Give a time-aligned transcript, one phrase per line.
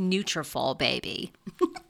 [0.00, 1.32] "Nutrafol, baby."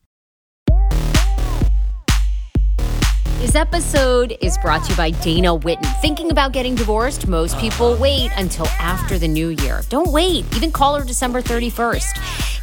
[3.41, 5.99] This episode is brought to you by Dana Whitten.
[5.99, 7.27] Thinking about getting divorced?
[7.27, 9.81] Most people wait until after the new year.
[9.89, 10.45] Don't wait.
[10.55, 12.13] Even call her December 31st.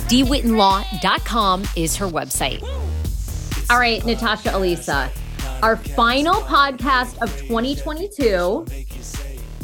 [0.06, 2.62] DWhittenLaw.com is her website.
[3.68, 5.10] All right, Natasha Elisa,
[5.64, 8.64] our final podcast of 2022.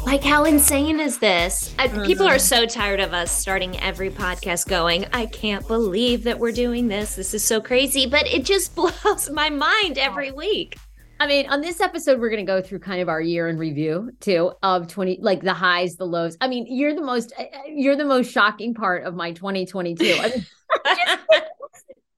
[0.05, 1.73] Like, how insane is this?
[1.79, 2.39] I, people are mm-hmm.
[2.39, 7.15] so tired of us starting every podcast going, I can't believe that we're doing this.
[7.15, 10.75] This is so crazy, but it just blows my mind every week.
[11.19, 13.57] I mean, on this episode, we're going to go through kind of our year in
[13.57, 16.35] review too of 20, like the highs, the lows.
[16.41, 20.03] I mean, you're the most, uh, uh, you're the most shocking part of my 2022.
[20.03, 20.45] I mean,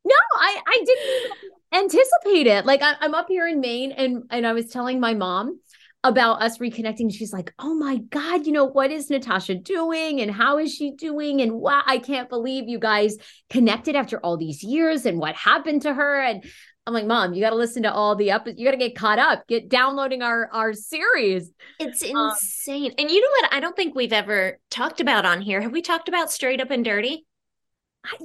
[0.06, 1.34] no, I, I didn't
[1.74, 2.66] anticipate it.
[2.66, 5.59] Like I, I'm up here in Maine and, and I was telling my mom
[6.07, 7.13] about us reconnecting.
[7.13, 10.22] She's like, oh my God, you know, what is Natasha doing?
[10.22, 11.41] And how is she doing?
[11.41, 13.18] And wow, I can't believe you guys
[13.50, 16.22] connected after all these years and what happened to her.
[16.22, 16.44] And
[16.88, 18.57] I'm like, Mom, you got to listen to all the episodes.
[18.59, 19.46] You got to get caught up.
[19.47, 21.51] Get downloading our our series.
[21.79, 22.91] It's um, insane.
[22.91, 23.53] Um, and you know what?
[23.53, 25.59] I don't think we've ever talked about on here.
[25.59, 27.27] Have we talked about Straight Up and Dirty?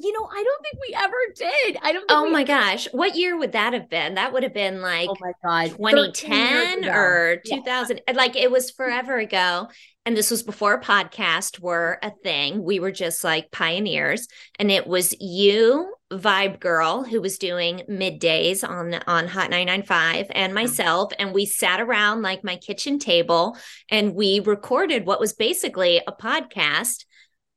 [0.00, 1.78] You know, I don't think we ever did.
[1.82, 2.04] I don't.
[2.08, 4.14] oh my gosh, what year would that have been?
[4.14, 8.00] That would have been oh like, oh my god, 2010 or 2000.
[8.06, 8.14] Yeah.
[8.14, 8.82] Like it was mm-hmm.
[8.82, 9.68] forever ago.
[10.04, 12.64] And this was before podcasts were a thing.
[12.64, 14.26] We were just like pioneers,
[14.58, 20.48] and it was you, Vibe Girl, who was doing middays on on Hot 995, and
[20.48, 20.54] mm-hmm.
[20.54, 23.56] myself, and we sat around like my kitchen table,
[23.90, 27.04] and we recorded what was basically a podcast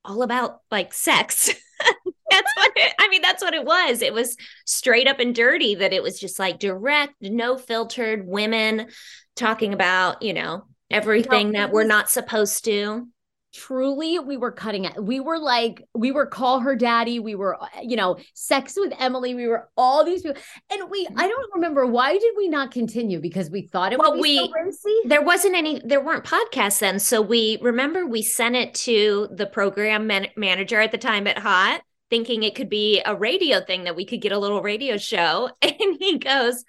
[0.06, 1.50] all about like sex.
[2.30, 3.22] that's what it, I mean.
[3.22, 4.02] That's what it was.
[4.02, 5.76] It was straight up and dirty.
[5.76, 8.88] That it was just like direct, no filtered women
[9.36, 13.08] talking about you know everything no, that we're not supposed to
[13.56, 15.02] truly we were cutting it.
[15.02, 17.20] We were like we were call her daddy.
[17.20, 19.34] We were uh, you know sex with emily.
[19.34, 20.42] We were all these people.
[20.72, 23.20] And we i don't remember why did we not continue?
[23.20, 27.00] Because we thought it well we so there wasn't any there weren't podcasts then.
[27.00, 31.38] So we remember we sent it to the program man- manager at the time at
[31.38, 34.98] hot thinking it could be a radio thing that we could get a little radio
[34.98, 35.50] show.
[35.62, 36.64] And he goes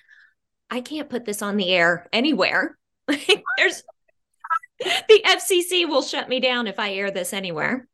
[0.69, 2.77] i can't put this on the air anywhere.
[3.57, 3.83] There's
[5.09, 7.87] the FCC will shut me down if I air this anywhere.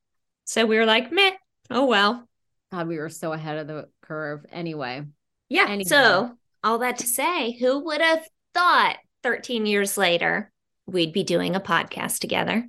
[0.44, 1.32] So we were like, meh,
[1.70, 2.28] oh well.
[2.70, 5.04] God, we were so ahead of the curve anyway.
[5.48, 5.66] Yeah.
[5.68, 5.84] Anyway.
[5.84, 6.32] So
[6.64, 10.50] all that to say, who would have thought 13 years later
[10.86, 12.66] we'd be doing a podcast together?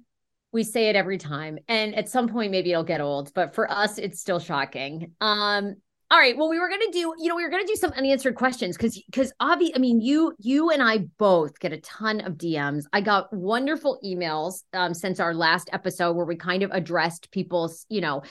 [0.52, 1.58] We say it every time.
[1.68, 5.14] And at some point maybe it'll get old, but for us it's still shocking.
[5.20, 5.78] Um
[6.14, 6.38] all right.
[6.38, 9.02] Well, we were gonna do, you know, we were gonna do some unanswered questions because
[9.08, 12.84] because Avi, I mean, you you and I both get a ton of DMs.
[12.94, 17.88] I got wonderful emails um, since our last episode where we kind of addressed people's,
[17.90, 18.22] you know,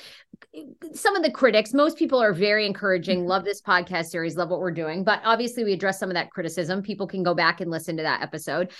[0.92, 1.74] some of the critics.
[1.74, 3.28] Most people are very encouraging, mm-hmm.
[3.30, 5.02] love this podcast series, love what we're doing.
[5.02, 6.82] But obviously, we address some of that criticism.
[6.82, 8.70] People can go back and listen to that episode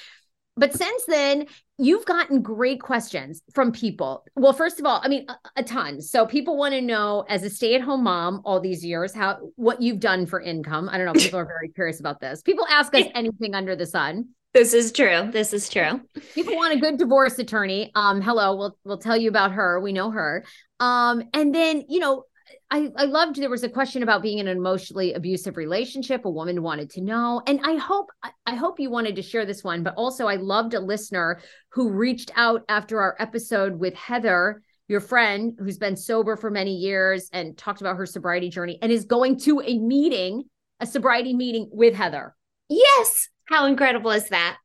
[0.56, 1.46] but since then
[1.78, 4.24] you've gotten great questions from people.
[4.36, 6.00] Well first of all i mean a, a ton.
[6.00, 10.00] So people want to know as a stay-at-home mom all these years how what you've
[10.00, 10.88] done for income.
[10.88, 12.42] I don't know people are very curious about this.
[12.42, 14.28] People ask us anything under the sun.
[14.54, 15.30] This is true.
[15.32, 16.02] This is true.
[16.34, 17.90] People want a good divorce attorney.
[17.94, 19.80] Um hello we'll we'll tell you about her.
[19.80, 20.44] We know her.
[20.80, 22.24] Um and then you know
[22.72, 26.24] I, I loved there was a question about being in an emotionally abusive relationship.
[26.24, 27.42] A woman wanted to know.
[27.46, 28.08] And I hope
[28.46, 31.42] I hope you wanted to share this one, but also I loved a listener
[31.72, 36.74] who reached out after our episode with Heather, your friend who's been sober for many
[36.74, 40.44] years and talked about her sobriety journey and is going to a meeting,
[40.80, 42.34] a sobriety meeting with Heather.
[42.70, 43.28] Yes.
[43.44, 44.56] How incredible is that?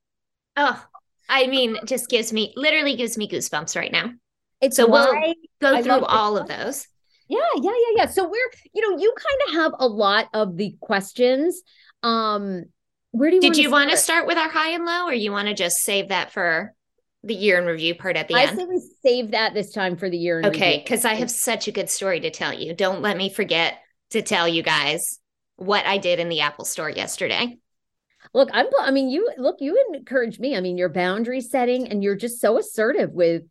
[0.55, 0.81] Oh,
[1.27, 4.11] I mean, just gives me literally gives me goosebumps right now.
[4.61, 5.13] It's so we'll
[5.59, 6.87] go I through all of those.
[7.27, 8.05] Yeah, yeah, yeah, yeah.
[8.07, 11.61] So we're, you know, you kind of have a lot of the questions.
[12.03, 12.65] Um,
[13.11, 15.31] where do you did you want to start with our high and low, or you
[15.31, 16.73] want to just save that for
[17.23, 18.51] the year in review part at the I end?
[18.51, 20.41] I say we save that this time for the year.
[20.45, 22.73] okay, because I have such a good story to tell you.
[22.73, 23.79] Don't let me forget
[24.11, 25.19] to tell you guys
[25.57, 27.57] what I did in the Apple Store yesterday.
[28.33, 28.67] Look, I'm.
[28.79, 29.57] I mean, you look.
[29.59, 30.55] You encourage me.
[30.55, 33.43] I mean, your boundary setting, and you're just so assertive with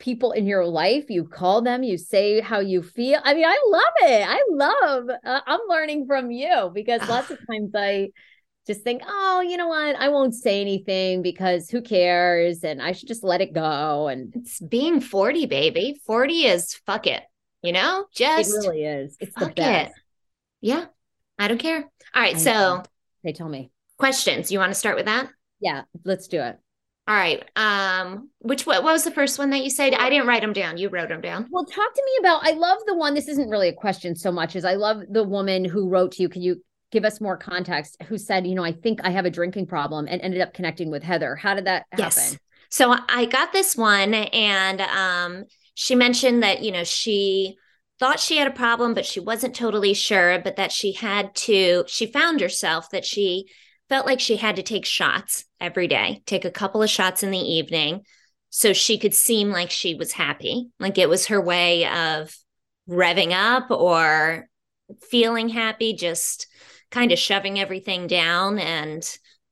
[0.00, 3.20] people in your life you call them you say how you feel.
[3.22, 4.26] I mean i love it.
[4.26, 8.08] I love uh, i'm learning from you because lots of times i
[8.66, 9.94] just think oh you know what?
[9.96, 12.64] I won't say anything because who cares?
[12.64, 14.08] And i should just let it go.
[14.08, 16.00] And it's being 40 baby.
[16.06, 17.22] 40 is fuck it
[17.62, 18.06] you know?
[18.14, 19.16] Just it really is.
[19.20, 20.02] It's the best it.
[20.62, 20.86] yeah.
[21.38, 21.82] I don't care.
[22.14, 22.82] All right so
[23.22, 23.70] they tell me.
[23.98, 24.50] questions.
[24.50, 25.28] You want to start with that?
[25.60, 26.58] Yeah let's do it
[27.10, 27.42] all right.
[27.56, 29.94] Um, which what, what was the first one that you said?
[29.94, 30.78] I didn't write them down.
[30.78, 31.48] You wrote them down.
[31.50, 32.46] Well, talk to me about.
[32.46, 33.14] I love the one.
[33.14, 36.22] This isn't really a question so much as I love the woman who wrote to
[36.22, 36.28] you.
[36.28, 36.62] Can you
[36.92, 37.96] give us more context?
[38.04, 40.88] Who said, you know, I think I have a drinking problem, and ended up connecting
[40.88, 41.34] with Heather.
[41.34, 42.04] How did that happen?
[42.04, 42.38] Yes.
[42.68, 47.56] So I got this one, and um, she mentioned that you know she
[47.98, 51.82] thought she had a problem, but she wasn't totally sure, but that she had to.
[51.88, 53.46] She found herself that she
[53.90, 57.32] felt like she had to take shots every day, take a couple of shots in
[57.32, 58.02] the evening
[58.48, 60.70] so she could seem like she was happy.
[60.78, 62.34] Like it was her way of
[62.88, 64.48] revving up or
[65.10, 66.46] feeling happy, just
[66.90, 69.04] kind of shoving everything down and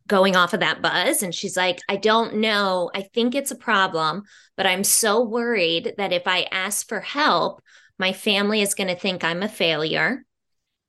[0.06, 1.22] going off of that buzz.
[1.22, 2.90] And she's like, I don't know.
[2.94, 4.22] I think it's a problem,
[4.56, 7.60] but I'm so worried that if I ask for help,
[7.98, 10.24] my family is going to think I'm a failure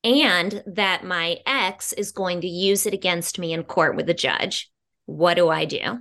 [0.03, 4.13] and that my ex is going to use it against me in court with the
[4.13, 4.72] judge.
[5.06, 6.00] What do I do?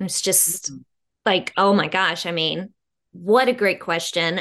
[0.00, 0.82] It's just mm-hmm.
[1.26, 2.26] like, oh my gosh.
[2.26, 2.72] I mean,
[3.12, 4.40] what a great question.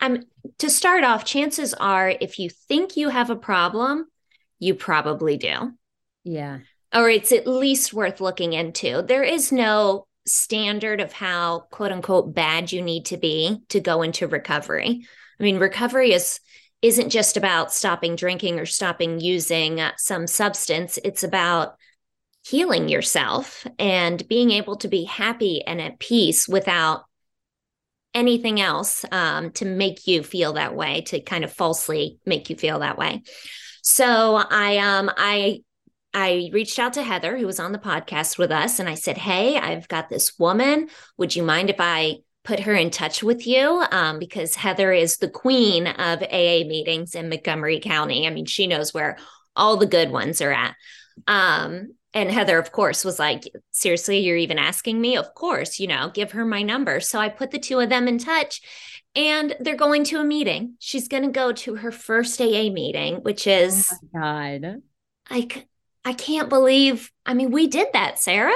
[0.00, 0.24] I'm
[0.58, 4.06] to start off, chances are if you think you have a problem,
[4.58, 5.72] you probably do.
[6.24, 6.60] Yeah.
[6.94, 9.02] Or it's at least worth looking into.
[9.02, 14.02] There is no standard of how quote unquote bad you need to be to go
[14.02, 15.06] into recovery.
[15.38, 16.40] I mean, recovery is
[16.82, 20.98] isn't just about stopping drinking or stopping using some substance.
[21.02, 21.76] It's about
[22.46, 27.04] healing yourself and being able to be happy and at peace without
[28.14, 32.56] anything else um, to make you feel that way, to kind of falsely make you
[32.56, 33.22] feel that way.
[33.82, 35.62] So I um I
[36.14, 39.18] I reached out to Heather, who was on the podcast with us, and I said,
[39.18, 40.88] Hey, I've got this woman.
[41.18, 42.16] Would you mind if I
[42.46, 47.14] put her in touch with you um, because Heather is the queen of AA meetings
[47.14, 48.26] in Montgomery County.
[48.26, 49.18] I mean, she knows where
[49.56, 50.74] all the good ones are at.
[51.26, 55.16] Um, and Heather, of course, was like, Seriously, you're even asking me?
[55.16, 57.00] Of course, you know, give her my number.
[57.00, 58.62] So I put the two of them in touch
[59.14, 60.74] and they're going to a meeting.
[60.78, 64.82] She's going to go to her first AA meeting, which is oh God.
[65.30, 65.66] Like,
[66.04, 68.54] I can't believe, I mean, we did that, Sarah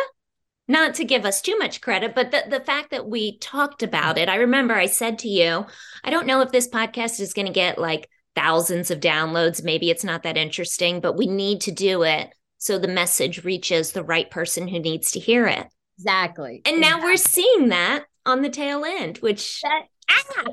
[0.71, 4.17] not to give us too much credit, but the, the fact that we talked about
[4.17, 5.67] it, I remember I said to you,
[6.05, 9.65] I don't know if this podcast is going to get like thousands of downloads.
[9.65, 13.93] Maybe it's not that interesting, but we need to do it so the message reaches
[13.93, 15.67] the right person who needs to hear it.
[15.99, 16.63] Exactly.
[16.65, 16.81] And exactly.
[16.81, 20.45] now we're seeing that on the tail end, which that, ah,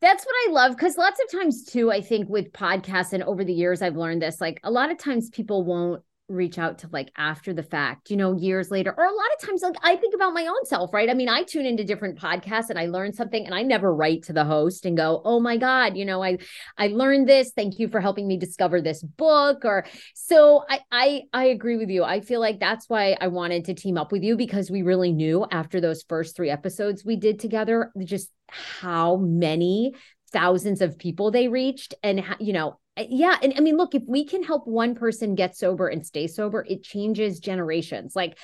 [0.00, 3.44] that's what I love because lots of times too, I think with podcasts and over
[3.44, 6.88] the years I've learned this, like a lot of times people won't reach out to
[6.92, 8.94] like after the fact, you know, years later.
[8.96, 11.08] Or a lot of times, like I think about my own self, right?
[11.08, 14.24] I mean, I tune into different podcasts and I learn something and I never write
[14.24, 16.38] to the host and go, oh my God, you know, I
[16.76, 17.52] I learned this.
[17.54, 19.64] Thank you for helping me discover this book.
[19.64, 22.04] Or so I I I agree with you.
[22.04, 25.12] I feel like that's why I wanted to team up with you because we really
[25.12, 29.94] knew after those first three episodes we did together just how many
[30.32, 34.02] thousands of people they reached and you know uh, yeah and i mean look if
[34.06, 38.38] we can help one person get sober and stay sober it changes generations like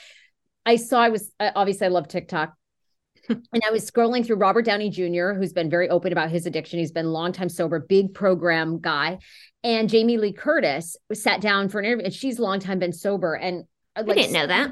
[0.66, 2.54] i saw i was obviously i love tiktok
[3.28, 6.78] and I was scrolling through Robert Downey Jr., who's been very open about his addiction.
[6.78, 9.18] He's been a long time sober, big program guy.
[9.62, 13.34] And Jamie Lee Curtis sat down for an interview, and she's long time been sober.
[13.34, 13.64] And
[13.96, 14.70] uh, like, I didn't know that.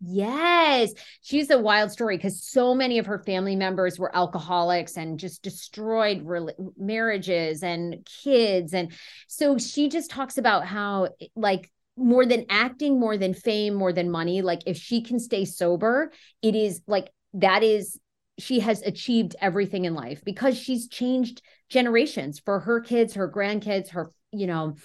[0.00, 5.18] Yes, she's a wild story because so many of her family members were alcoholics and
[5.18, 8.74] just destroyed re- marriages and kids.
[8.74, 8.92] And
[9.26, 14.08] so she just talks about how, like, more than acting, more than fame, more than
[14.08, 16.12] money, like, if she can stay sober,
[16.42, 17.98] it is like that is
[18.38, 23.90] she has achieved everything in life because she's changed generations for her kids, her grandkids,
[23.90, 24.76] her, you know,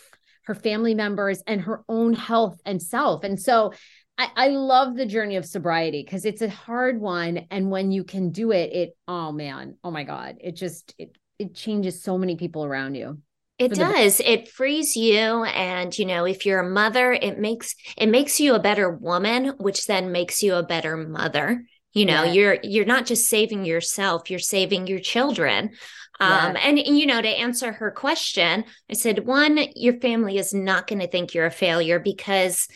[0.45, 3.23] her family members, and her own health and self.
[3.23, 3.73] And so,
[4.17, 7.47] I, I love the journey of sobriety because it's a hard one.
[7.49, 11.17] And when you can do it, it, oh man, oh my God, it just, it,
[11.39, 13.19] it changes so many people around you.
[13.59, 14.17] It does.
[14.17, 15.43] The- it frees you.
[15.45, 19.53] And, you know, if you're a mother, it makes, it makes you a better woman,
[19.57, 21.63] which then makes you a better mother.
[21.93, 22.31] You know, yeah.
[22.31, 25.71] you're, you're not just saving yourself, you're saving your children.
[26.19, 30.53] Um, and, and, you know, to answer her question, I said, one, your family is
[30.53, 32.67] not going to think you're a failure because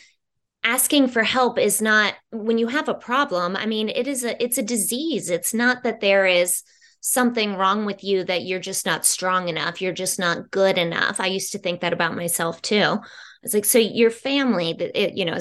[0.68, 4.40] asking for help is not when you have a problem i mean it is a
[4.42, 5.30] it's a disease.
[5.30, 6.62] It's not that there is
[7.00, 11.20] something wrong with you that you're just not strong enough you're just not good enough.
[11.20, 12.98] I used to think that about myself too.
[13.42, 15.38] It's like so your family that it you know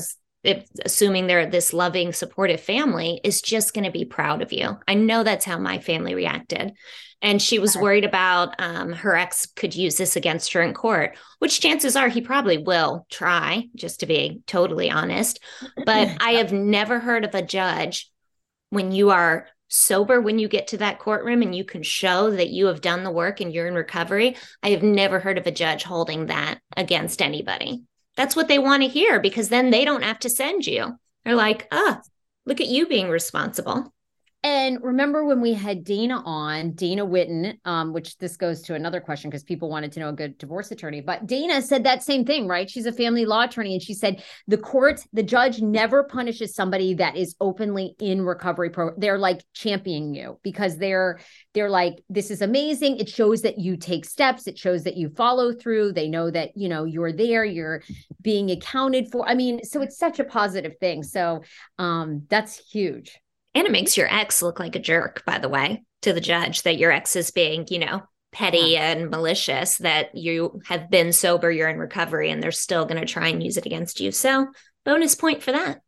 [0.48, 4.78] if, assuming they're this loving supportive family is just going to be proud of you.
[4.88, 6.74] I know that's how my family reacted.
[7.22, 11.18] And she was worried about um, her ex could use this against her in court
[11.40, 15.40] which chances are he probably will try just to be totally honest.
[15.86, 18.10] But i have never heard of a judge
[18.70, 22.50] when you are sober when you get to that courtroom and you can show that
[22.50, 24.38] you have done the work and you're in recovery.
[24.64, 27.84] I have never heard of a judge holding that against anybody
[28.18, 31.00] that's what they want to hear because then they don't have to send you.
[31.24, 32.02] They're like oh,
[32.46, 33.94] look at you being responsible
[34.44, 39.02] and remember when we had Dana on, Dana Whitten, um, which this goes to another
[39.02, 41.02] question because people wanted to know a good divorce attorney.
[41.02, 42.70] But Dana said that same thing, right?
[42.70, 43.74] She's a family law attorney.
[43.74, 48.70] And she said the court, the judge never punishes somebody that is openly in recovery
[48.70, 48.92] pro.
[48.96, 51.20] They're like championing you because they're
[51.56, 52.98] they're like, this is amazing.
[52.98, 55.94] It shows that you take steps, it shows that you follow through.
[55.94, 57.82] They know that you know you're there, you're
[58.22, 59.28] being accounted for.
[59.28, 61.02] I mean, so it's such a positive thing.
[61.02, 61.42] So
[61.80, 63.20] um that's huge.
[63.58, 66.62] And it makes your ex look like a jerk, by the way, to the judge
[66.62, 68.92] that your ex is being, you know, petty yeah.
[68.92, 73.12] and malicious, that you have been sober, you're in recovery, and they're still going to
[73.12, 74.12] try and use it against you.
[74.12, 74.46] So,
[74.86, 75.82] bonus point for that.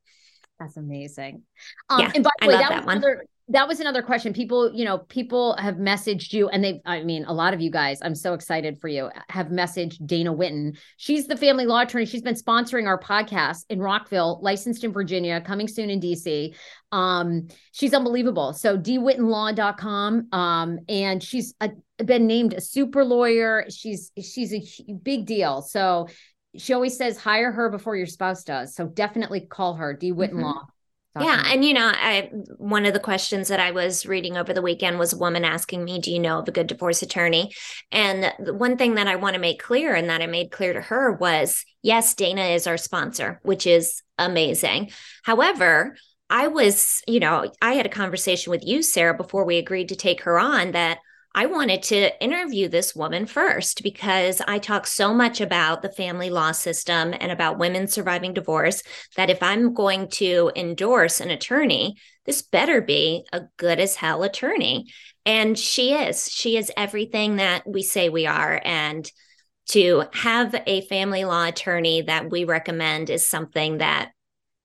[0.59, 1.43] That's amazing.
[1.91, 2.97] Um, yeah, and by the way, that, that one.
[2.97, 4.31] Another, that was another question.
[4.31, 7.71] People, you know, people have messaged you, and they, I mean, a lot of you
[7.71, 10.77] guys, I'm so excited for you, have messaged Dana Whitten.
[10.97, 12.05] She's the family law attorney.
[12.05, 16.55] She's been sponsoring our podcast in Rockville, licensed in Virginia, coming soon in DC.
[16.91, 18.53] Um, she's unbelievable.
[18.53, 20.27] So dwhittenlaw.com.
[20.31, 21.71] Um, and she's a,
[22.03, 23.65] been named a super lawyer.
[23.69, 25.61] She's she's a big deal.
[25.63, 26.07] So
[26.55, 28.75] she always says hire her before your spouse does.
[28.75, 30.43] So definitely call her, D Whitten mm-hmm.
[30.43, 30.67] Law.
[31.19, 34.61] Yeah, and you know, I one of the questions that I was reading over the
[34.61, 37.51] weekend was a woman asking me, "Do you know of a good divorce attorney?"
[37.91, 40.71] And the one thing that I want to make clear, and that I made clear
[40.71, 44.91] to her, was yes, Dana is our sponsor, which is amazing.
[45.23, 45.97] However,
[46.29, 49.95] I was, you know, I had a conversation with you, Sarah, before we agreed to
[49.95, 50.99] take her on that
[51.35, 56.29] I wanted to interview this woman first because I talk so much about the family
[56.31, 58.81] law system and about women surviving divorce
[59.15, 64.23] that if I'm going to endorse an attorney, this better be a good as hell
[64.23, 64.87] attorney.
[65.25, 66.29] And she is.
[66.31, 68.59] She is everything that we say we are.
[68.65, 69.09] And
[69.69, 74.11] to have a family law attorney that we recommend is something that,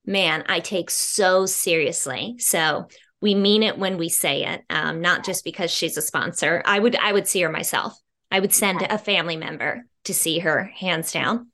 [0.07, 2.37] man, I take so seriously.
[2.39, 2.89] So
[3.25, 6.63] we mean it when we say it, um, not just because she's a sponsor.
[6.67, 7.99] I would I would see her myself.
[8.31, 11.47] I would send a family member to see her, hands down.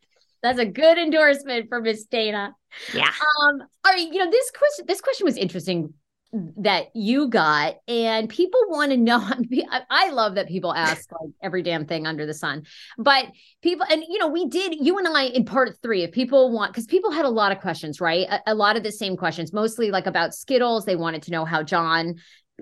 [0.42, 2.56] That's a good endorsement for Miss Dana.
[2.92, 3.06] Yeah.
[3.06, 5.94] Um, all right, you know, this question this question was interesting
[6.32, 9.28] that you got and people want to know
[9.90, 12.62] i love that people ask like every damn thing under the sun
[12.98, 13.26] but
[13.62, 16.72] people and you know we did you and i in part three if people want
[16.72, 18.28] because people had a lot of questions right?
[18.28, 21.44] A, a, lot of the same questions mostly like about skittles they wanted to know
[21.44, 22.14] how john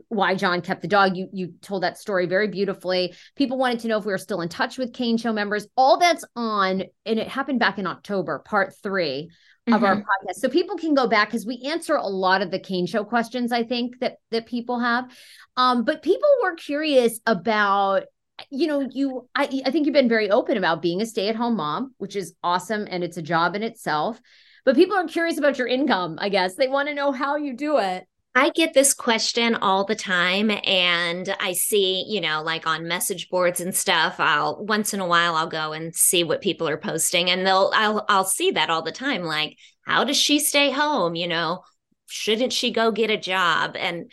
[0.08, 3.14] why john kept the dog you you told that story very beautifully.
[3.36, 5.66] People wanted to know if we were still in touch with kane show members.
[5.76, 9.30] All that's on and it happened back in october part three
[9.68, 9.84] of mm-hmm.
[9.84, 10.36] our podcast.
[10.36, 13.52] So people can go back because we answer a lot of the Kane show questions,
[13.52, 15.10] I think, that that people have.
[15.56, 18.04] Um, but people were curious about
[18.50, 21.94] you know you I, I think you've been very open about being a stay-at-home mom
[21.98, 24.20] which is awesome and it's a job in itself
[24.64, 27.52] but people are curious about your income i guess they want to know how you
[27.52, 28.06] do it
[28.38, 33.30] I get this question all the time and I see, you know, like on message
[33.30, 36.76] boards and stuff, I'll once in a while I'll go and see what people are
[36.76, 40.70] posting and they'll I'll I'll see that all the time like how does she stay
[40.70, 41.64] home, you know?
[42.06, 43.74] Shouldn't she go get a job?
[43.76, 44.12] And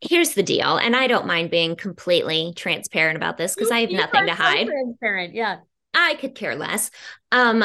[0.00, 3.90] here's the deal, and I don't mind being completely transparent about this because I have
[3.90, 4.68] nothing to hide.
[4.68, 5.56] Transparent, yeah.
[5.92, 6.92] I could care less.
[7.32, 7.64] Um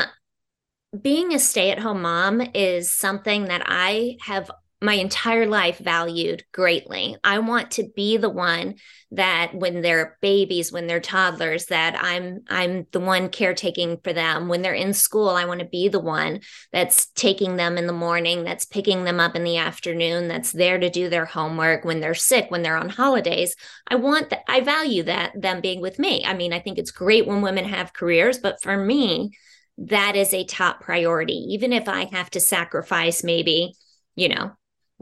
[0.99, 7.17] being a stay-at-home mom is something that I have my entire life valued greatly.
[7.23, 8.75] I want to be the one
[9.11, 14.47] that when they're babies, when they're toddlers, that I'm I'm the one caretaking for them.
[14.47, 16.41] When they're in school, I want to be the one
[16.71, 20.77] that's taking them in the morning, that's picking them up in the afternoon, that's there
[20.77, 23.55] to do their homework when they're sick, when they're on holidays.
[23.87, 26.23] I want that I value that them being with me.
[26.23, 29.31] I mean, I think it's great when women have careers, but for me,
[29.79, 31.47] that is a top priority.
[31.49, 33.73] Even if I have to sacrifice maybe,
[34.15, 34.51] you know,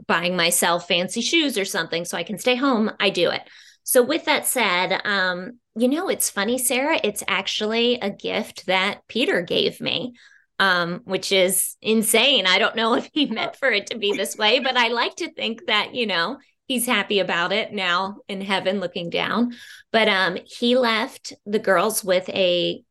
[0.06, 3.42] buying myself fancy shoes or something so I can stay home, I do it.
[3.82, 9.06] So, with that said, um, you know, it's funny, Sarah, it's actually a gift that
[9.08, 10.14] Peter gave me,
[10.58, 12.46] um, which is insane.
[12.46, 15.16] I don't know if he meant for it to be this way, but I like
[15.16, 19.54] to think that, you know, he's happy about it now in heaven looking down.
[19.92, 22.82] But um, he left the girls with a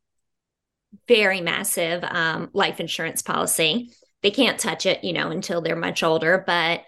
[1.08, 3.90] very massive um, life insurance policy
[4.26, 6.82] they can't touch it, you know, until they're much older, but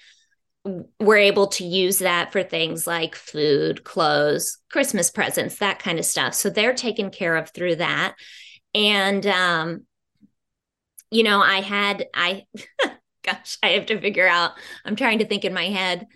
[0.99, 6.05] we're able to use that for things like food, clothes, Christmas presents, that kind of
[6.05, 6.35] stuff.
[6.35, 8.17] So they're taken care of through that.
[8.75, 9.87] And um
[11.13, 12.45] you know, I had I
[13.23, 14.53] gosh, I have to figure out.
[14.85, 16.09] I'm trying to think in my head.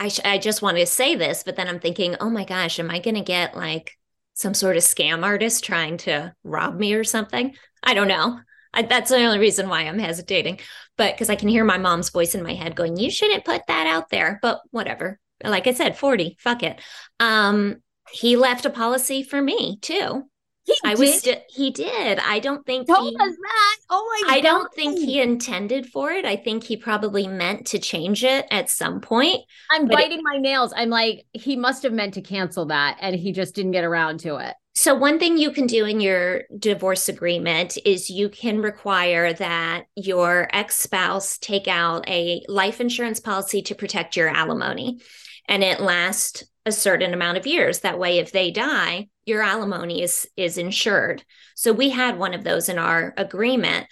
[0.00, 2.80] I sh- I just wanted to say this, but then I'm thinking, "Oh my gosh,
[2.80, 3.96] am I going to get like
[4.34, 8.40] some sort of scam artist trying to rob me or something?" I don't know.
[8.78, 10.60] I, that's the only reason why I'm hesitating.
[10.96, 13.62] But because I can hear my mom's voice in my head going, "You shouldn't put
[13.66, 15.18] that out there." But whatever.
[15.42, 16.36] Like I said, forty.
[16.40, 16.80] Fuck it.
[17.18, 20.24] Um, he left a policy for me too.
[20.64, 20.98] He I did?
[20.98, 22.18] was st- he did.
[22.18, 23.76] I don't think told he, us that.
[23.90, 24.34] Oh my!
[24.34, 24.48] I God.
[24.48, 26.24] don't think he intended for it.
[26.24, 29.40] I think he probably meant to change it at some point.
[29.70, 30.72] I'm biting it, my nails.
[30.76, 34.20] I'm like, he must have meant to cancel that, and he just didn't get around
[34.20, 34.54] to it.
[34.80, 39.86] So, one thing you can do in your divorce agreement is you can require that
[39.96, 45.00] your ex spouse take out a life insurance policy to protect your alimony.
[45.48, 47.80] And it lasts a certain amount of years.
[47.80, 51.24] That way, if they die, your alimony is, is insured.
[51.56, 53.88] So, we had one of those in our agreement.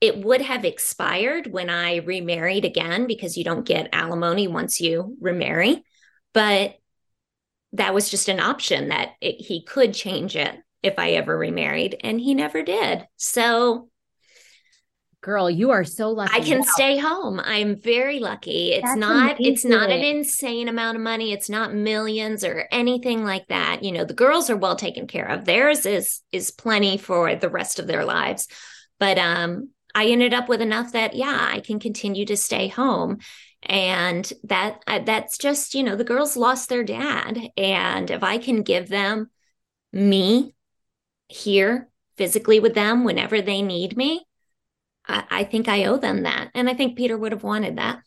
[0.00, 5.16] It would have expired when I remarried again because you don't get alimony once you
[5.20, 5.82] remarry.
[6.32, 6.76] But
[7.72, 11.96] that was just an option that it, he could change it if I ever remarried,
[12.02, 13.06] and he never did.
[13.16, 13.90] So,
[15.20, 16.34] girl, you are so lucky.
[16.34, 16.66] I can wow.
[16.68, 17.38] stay home.
[17.38, 18.72] I'm very lucky.
[18.72, 19.52] It's That's not amazing.
[19.52, 21.32] it's not an insane amount of money.
[21.32, 23.84] It's not millions or anything like that.
[23.84, 25.44] You know, the girls are well taken care of.
[25.44, 28.48] Theirs is is plenty for the rest of their lives.
[28.98, 33.18] But um I ended up with enough that yeah, I can continue to stay home
[33.62, 38.38] and that uh, that's just you know the girls lost their dad and if i
[38.38, 39.30] can give them
[39.92, 40.54] me
[41.28, 44.24] here physically with them whenever they need me
[45.06, 48.02] I, I think i owe them that and i think peter would have wanted that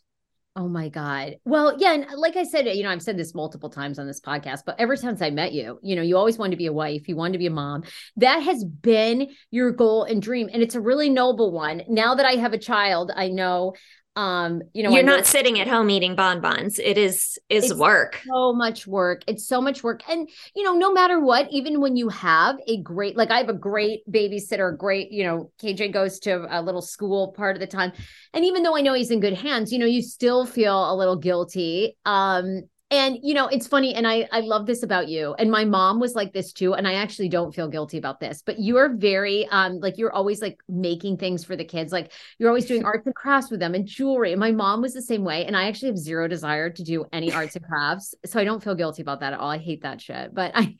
[0.56, 1.38] Oh my God.
[1.44, 1.94] Well, yeah.
[1.94, 4.78] And like I said, you know, I've said this multiple times on this podcast, but
[4.78, 7.16] ever since I met you, you know, you always wanted to be a wife, you
[7.16, 7.82] wanted to be a mom.
[8.18, 10.48] That has been your goal and dream.
[10.52, 11.82] And it's a really noble one.
[11.88, 13.74] Now that I have a child, I know
[14.16, 16.78] um you know you're not sitting at home eating bonbons.
[16.78, 18.20] It is is work.
[18.26, 19.22] so much work.
[19.26, 20.02] It's so much work.
[20.08, 23.48] And you know no matter what even when you have a great like i have
[23.48, 27.66] a great babysitter great you know kj goes to a little school part of the
[27.66, 27.92] time.
[28.32, 30.94] And even though i know he's in good hands you know you still feel a
[30.94, 31.96] little guilty.
[32.04, 35.34] Um and you know, it's funny, and I I love this about you.
[35.34, 36.74] And my mom was like this too.
[36.74, 40.40] And I actually don't feel guilty about this, but you're very um like you're always
[40.42, 41.92] like making things for the kids.
[41.92, 44.32] Like you're always doing arts and crafts with them and jewelry.
[44.32, 45.46] And my mom was the same way.
[45.46, 48.14] And I actually have zero desire to do any arts and crafts.
[48.26, 49.50] So I don't feel guilty about that at all.
[49.50, 50.34] I hate that shit.
[50.34, 50.76] But I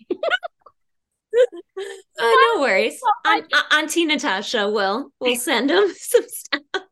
[2.18, 3.00] Oh, no worries.
[3.24, 6.83] Aunt, Auntie Natasha will will send them some stuff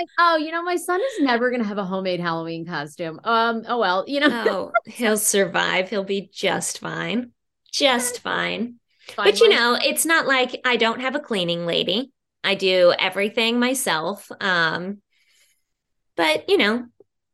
[0.00, 3.20] like, oh, you know, my son is never going to have a homemade Halloween costume.
[3.24, 5.90] Um, oh well, you know, oh, he'll survive.
[5.90, 7.32] He'll be just fine,
[7.70, 8.76] just fine.
[9.14, 12.12] fine but you know, it's not like I don't have a cleaning lady.
[12.42, 14.30] I do everything myself.
[14.40, 15.02] Um,
[16.16, 16.86] but you know,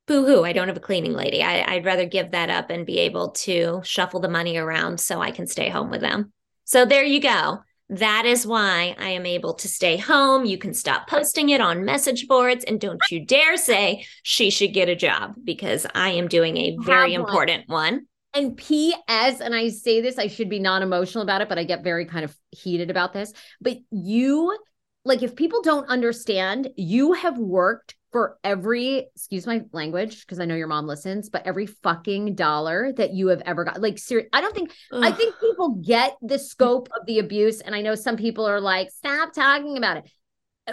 [0.06, 1.42] boo hoo, I don't have a cleaning lady.
[1.42, 5.20] I, I'd rather give that up and be able to shuffle the money around so
[5.20, 6.32] I can stay home with them.
[6.64, 7.60] So there you go.
[7.88, 10.44] That is why I am able to stay home.
[10.44, 14.74] You can stop posting it on message boards and don't you dare say she should
[14.74, 18.06] get a job because I am doing a very important one.
[18.34, 19.40] And P.S.
[19.40, 22.04] And I say this, I should be non emotional about it, but I get very
[22.04, 23.32] kind of heated about this.
[23.60, 24.56] But you,
[25.04, 30.46] like, if people don't understand, you have worked for every excuse my language because I
[30.46, 34.26] know your mom listens, but every fucking dollar that you have ever got, like, serious,
[34.32, 35.04] I don't think Ugh.
[35.04, 38.58] I think people get the scope of the abuse, and I know some people are
[38.58, 40.10] like, stop talking about it.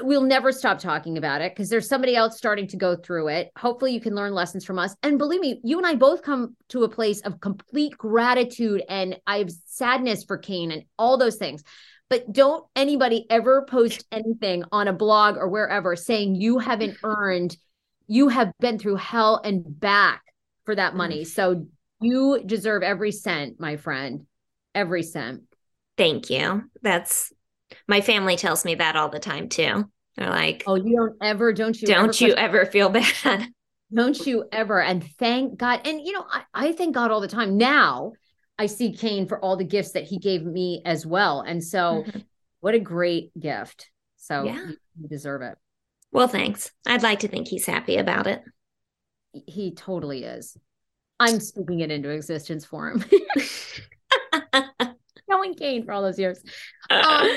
[0.02, 3.52] We'll never stop talking about it because there's somebody else starting to go through it.
[3.58, 4.96] Hopefully, you can learn lessons from us.
[5.04, 9.20] And believe me, you and I both come to a place of complete gratitude, and
[9.28, 11.62] I have sadness for Kane and all those things
[12.14, 17.58] but don't anybody ever post anything on a blog or wherever saying you haven't earned
[18.06, 20.22] you have been through hell and back
[20.64, 21.24] for that money.
[21.24, 21.28] Mm.
[21.28, 21.66] So
[22.02, 24.28] you deserve every cent my friend
[24.76, 25.42] every cent.
[25.98, 26.70] Thank you.
[26.84, 27.34] That's
[27.88, 29.90] my family tells me that all the time too.
[30.16, 33.48] They're like oh you don't ever don't you don't ever you ever feel bad.
[33.92, 34.82] Don't you ever.
[34.82, 35.82] And thank god.
[35.86, 37.58] And you know I, I thank god all the time.
[37.58, 38.14] Now
[38.58, 41.42] I see Kane for all the gifts that he gave me as well.
[41.42, 42.20] And so, mm-hmm.
[42.60, 43.90] what a great gift.
[44.18, 44.66] So, yeah.
[45.00, 45.58] you, deserve it.
[46.12, 46.72] Well, thanks.
[46.86, 48.42] I'd like to think he's happy about it.
[49.48, 50.56] He totally is.
[51.20, 53.04] I'm speaking it into existence for him.
[55.28, 56.42] Knowing Kane for all those years.
[56.90, 57.30] Um,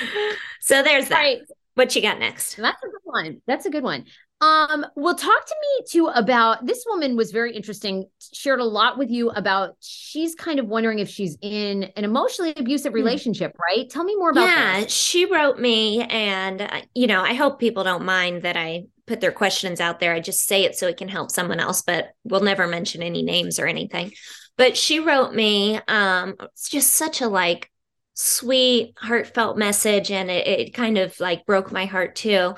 [0.60, 1.14] so there's that.
[1.14, 1.38] Right.
[1.74, 2.56] What you got next?
[2.56, 3.40] That's a good one.
[3.46, 4.04] That's a good one.
[4.40, 8.98] Um, well, talk to me too about this woman was very interesting, shared a lot
[8.98, 12.96] with you about she's kind of wondering if she's in an emotionally abusive hmm.
[12.96, 13.58] relationship, mm.
[13.60, 13.88] right?
[13.88, 14.74] Tell me more about that.
[14.74, 14.92] yeah, this.
[14.92, 19.22] she wrote me and uh, you know, I hope people don't mind that I put
[19.22, 20.12] their questions out there.
[20.12, 23.22] I just say it so it can help someone else, but we'll never mention any
[23.22, 24.12] names or anything.
[24.58, 27.70] But she wrote me um it's just such a like
[28.12, 32.54] sweet, heartfelt message and it, it kind of like broke my heart too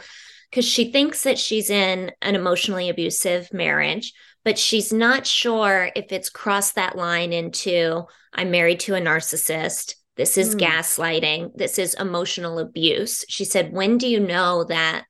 [0.50, 4.12] because she thinks that she's in an emotionally abusive marriage,
[4.44, 9.94] but she's not sure if it's crossed that line into I'm married to a narcissist.
[10.16, 10.60] This is mm.
[10.60, 11.52] gaslighting.
[11.54, 13.24] This is emotional abuse.
[13.28, 15.04] She said, When do you know that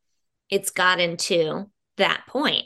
[0.51, 2.65] it's gotten to that point?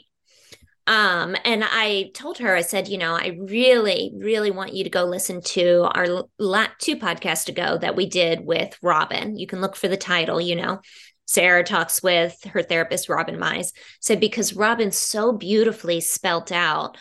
[0.85, 4.89] Um, and I told her, I said, you know, I really, really want you to
[4.89, 9.37] go listen to our la- two podcasts ago that we did with Robin.
[9.37, 10.81] You can look for the title, you know,
[11.33, 16.95] Sarah talks with her therapist, Robin Mize, said, because Robin so beautifully spelt out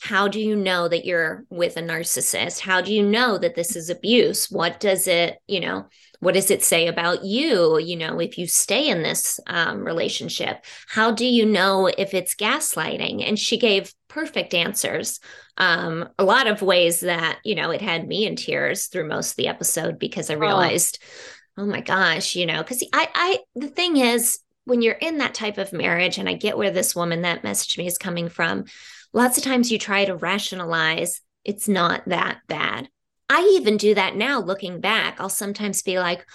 [0.00, 2.60] how do you know that you're with a narcissist?
[2.60, 4.50] How do you know that this is abuse?
[4.50, 5.86] What does it, you know,
[6.20, 10.64] what does it say about you, you know, if you stay in this um, relationship?
[10.86, 13.26] How do you know if it's gaslighting?
[13.26, 15.18] And she gave perfect answers.
[15.56, 19.30] Um, a lot of ways that, you know, it had me in tears through most
[19.30, 20.38] of the episode because I oh.
[20.38, 20.98] realized.
[21.00, 25.18] Oh oh my gosh, you know, because I, I, the thing is, when you're in
[25.18, 28.28] that type of marriage, and I get where this woman that messaged me is coming
[28.28, 28.64] from,
[29.12, 32.88] lots of times you try to rationalize it's not that bad.
[33.30, 35.20] I even do that now looking back.
[35.20, 36.26] I'll sometimes be like,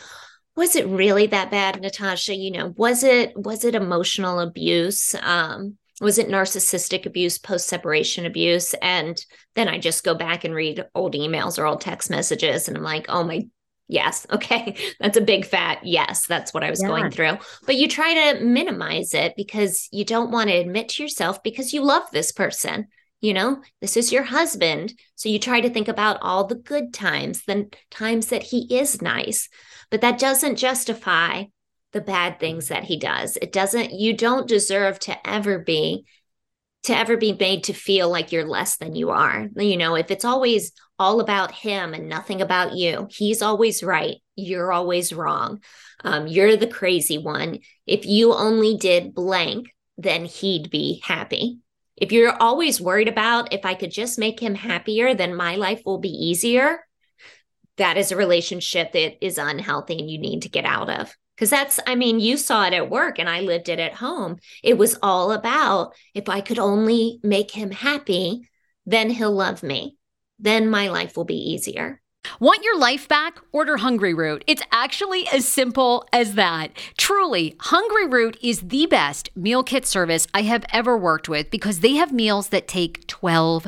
[0.55, 2.35] was it really that bad, Natasha?
[2.35, 5.15] You know, was it was it emotional abuse?
[5.21, 8.73] Um, was it narcissistic abuse, post separation abuse?
[8.81, 9.23] And
[9.55, 12.83] then I just go back and read old emails or old text messages, and I'm
[12.83, 13.47] like, oh my
[13.87, 14.25] Yes.
[14.33, 14.75] Okay.
[14.99, 16.25] That's a big fat yes.
[16.25, 16.87] That's what I was yeah.
[16.87, 17.37] going through.
[17.65, 21.73] But you try to minimize it because you don't want to admit to yourself because
[21.73, 22.87] you love this person.
[23.21, 24.93] You know, this is your husband.
[25.15, 29.01] So you try to think about all the good times, the times that he is
[29.01, 29.47] nice.
[29.91, 31.45] But that doesn't justify
[31.93, 33.37] the bad things that he does.
[33.37, 36.05] It doesn't, you don't deserve to ever be
[36.83, 39.47] to ever be made to feel like you're less than you are.
[39.55, 44.17] You know, if it's always all about him and nothing about you, he's always right.
[44.35, 45.61] You're always wrong.
[46.03, 47.59] Um, you're the crazy one.
[47.87, 49.67] If you only did blank,
[49.97, 51.59] then he'd be happy.
[51.95, 55.83] If you're always worried about if I could just make him happier, then my life
[55.85, 56.79] will be easier.
[57.77, 61.15] That is a relationship that is unhealthy and you need to get out of.
[61.43, 64.37] Because that's, I mean, you saw it at work and I lived it at home.
[64.63, 68.47] It was all about if I could only make him happy,
[68.85, 69.97] then he'll love me.
[70.39, 72.01] Then my life will be easier.
[72.39, 73.39] Want your life back?
[73.51, 74.45] Order Hungry Root.
[74.47, 76.71] It's actually as simple as that.
[76.97, 81.81] Truly, Hungry Root is the best meal kit service I have ever worked with because
[81.81, 83.67] they have meals that take 12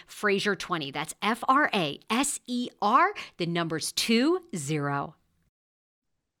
[0.09, 0.93] Fraser20.
[0.93, 5.15] That's F R A S E R, the numbers two zero.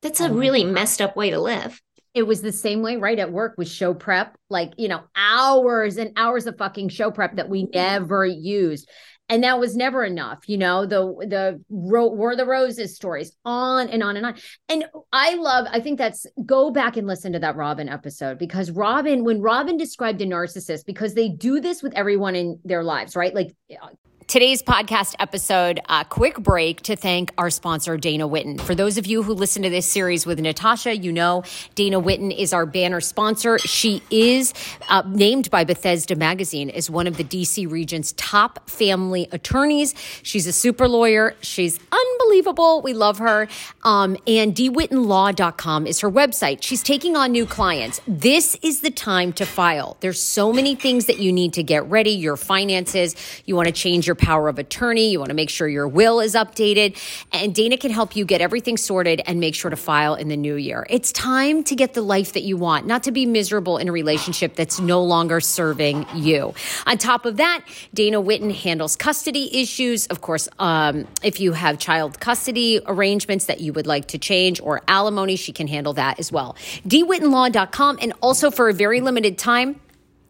[0.01, 1.81] That's a oh really messed up way to live.
[2.13, 3.19] It was the same way, right?
[3.19, 7.35] At work with show prep, like, you know, hours and hours of fucking show prep
[7.37, 7.71] that we mm-hmm.
[7.77, 8.89] never used
[9.31, 14.03] and that was never enough you know the the were the roses stories on and
[14.03, 14.35] on and on.
[14.69, 18.69] And i love i think that's go back and listen to that robin episode because
[18.69, 23.15] robin when robin described a narcissist because they do this with everyone in their lives
[23.15, 23.33] right?
[23.33, 23.87] Like uh,
[24.31, 28.61] Today's podcast episode, a quick break to thank our sponsor, Dana Whitten.
[28.61, 31.43] For those of you who listen to this series with Natasha, you know
[31.75, 33.59] Dana Whitten is our banner sponsor.
[33.59, 34.53] She is
[34.87, 39.93] uh, named by Bethesda Magazine as one of the DC region's top family attorneys.
[40.23, 41.35] She's a super lawyer.
[41.41, 42.81] She's unbelievable.
[42.81, 43.49] We love her.
[43.83, 46.59] Um, and dwhittenlaw.com is her website.
[46.61, 47.99] She's taking on new clients.
[48.07, 49.97] This is the time to file.
[49.99, 53.17] There's so many things that you need to get ready, your finances.
[53.45, 55.11] You want to change your power of attorney.
[55.11, 56.95] You want to make sure your will is updated.
[57.31, 60.37] And Dana can help you get everything sorted and make sure to file in the
[60.37, 60.85] new year.
[60.89, 63.91] It's time to get the life that you want, not to be miserable in a
[63.91, 66.53] relationship that's no longer serving you.
[66.85, 70.05] On top of that, Dana Whitten handles custody issues.
[70.07, 74.61] Of course, um, if you have child custody arrangements that you would like to change
[74.61, 76.55] or alimony, she can handle that as well.
[76.87, 77.97] dwhittenlaw.com.
[78.01, 79.79] And also for a very limited time,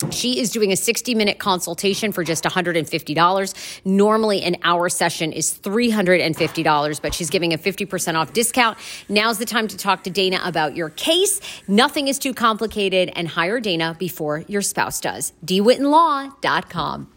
[0.09, 3.81] she is doing a 60 minute consultation for just $150.
[3.85, 8.77] Normally, an hour session is $350, but she's giving a 50% off discount.
[9.09, 11.39] Now's the time to talk to Dana about your case.
[11.67, 15.33] Nothing is too complicated, and hire Dana before your spouse does.
[15.45, 17.11] dwhittenlaw.com.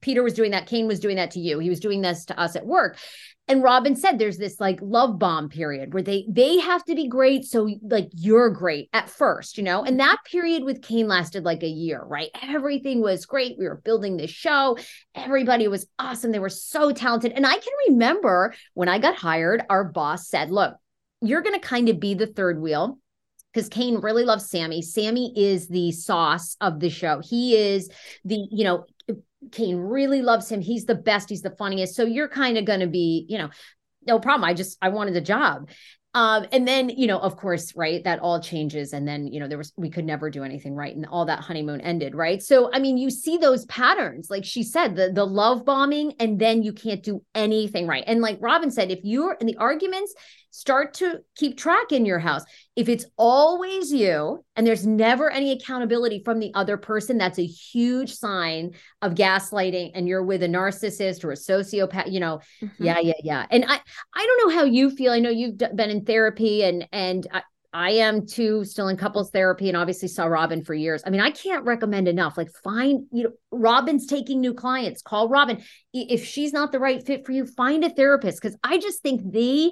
[0.00, 0.66] Peter was doing that.
[0.66, 1.58] Kane was doing that to you.
[1.58, 2.98] He was doing this to us at work
[3.48, 7.08] and robin said there's this like love bomb period where they they have to be
[7.08, 10.08] great so like you're great at first you know and mm-hmm.
[10.08, 14.16] that period with kane lasted like a year right everything was great we were building
[14.16, 14.76] this show
[15.14, 19.62] everybody was awesome they were so talented and i can remember when i got hired
[19.68, 20.74] our boss said look
[21.20, 22.98] you're going to kind of be the third wheel
[23.52, 24.82] because Kane really loves Sammy.
[24.82, 27.20] Sammy is the sauce of the show.
[27.20, 27.90] He is
[28.24, 28.84] the, you know,
[29.52, 30.60] Kane really loves him.
[30.60, 31.28] He's the best.
[31.28, 31.94] He's the funniest.
[31.94, 33.50] So you're kind of going to be, you know,
[34.06, 34.48] no problem.
[34.48, 35.68] I just, I wanted a job.
[36.14, 38.92] Um, and then, you know, of course, right, that all changes.
[38.92, 40.96] And then, you know, there was, we could never do anything right.
[40.96, 42.42] And all that honeymoon ended, right?
[42.42, 46.38] So, I mean, you see those patterns, like she said, the, the love bombing, and
[46.38, 48.04] then you can't do anything right.
[48.06, 50.14] And like Robin said, if you're in the arguments,
[50.58, 52.42] start to keep track in your house.
[52.74, 57.46] If it's always you and there's never any accountability from the other person, that's a
[57.46, 62.40] huge sign of gaslighting and you're with a narcissist or a sociopath, you know.
[62.60, 62.84] Mm-hmm.
[62.84, 63.46] Yeah, yeah, yeah.
[63.52, 63.78] And I
[64.14, 65.12] I don't know how you feel.
[65.12, 67.42] I know you've been in therapy and and I,
[67.72, 71.02] I am too, still in couples therapy, and obviously saw Robin for years.
[71.04, 72.38] I mean, I can't recommend enough.
[72.38, 75.02] Like, find, you know, Robin's taking new clients.
[75.02, 75.62] Call Robin.
[75.92, 79.20] If she's not the right fit for you, find a therapist because I just think
[79.32, 79.70] they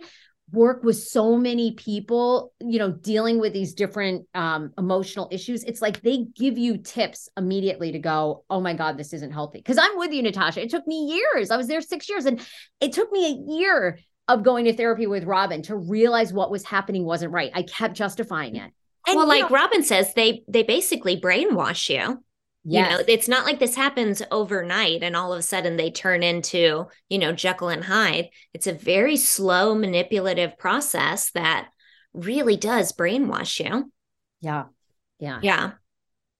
[0.52, 5.82] work with so many people you know dealing with these different um, emotional issues it's
[5.82, 9.58] like they give you tips immediately to go oh my god this isn't healthy.
[9.58, 10.62] Because i'm with you natasha.
[10.62, 11.50] It took me years.
[11.50, 12.40] I was there six years and
[12.80, 16.64] it took me a year of going to therapy with robin to realize what was
[16.64, 17.50] happening wasn't right.
[17.54, 18.70] I kept justifying it.
[19.08, 22.22] And, well like know, robin says they they basically brainwash you
[22.68, 22.90] Yes.
[22.90, 26.22] You know, it's not like this happens overnight and all of a sudden they turn
[26.24, 28.30] into, you know, Jekyll and Hyde.
[28.52, 31.68] It's a very slow manipulative process that
[32.12, 33.92] really does brainwash you.
[34.40, 34.64] Yeah.
[35.20, 35.38] Yeah.
[35.42, 35.72] Yeah.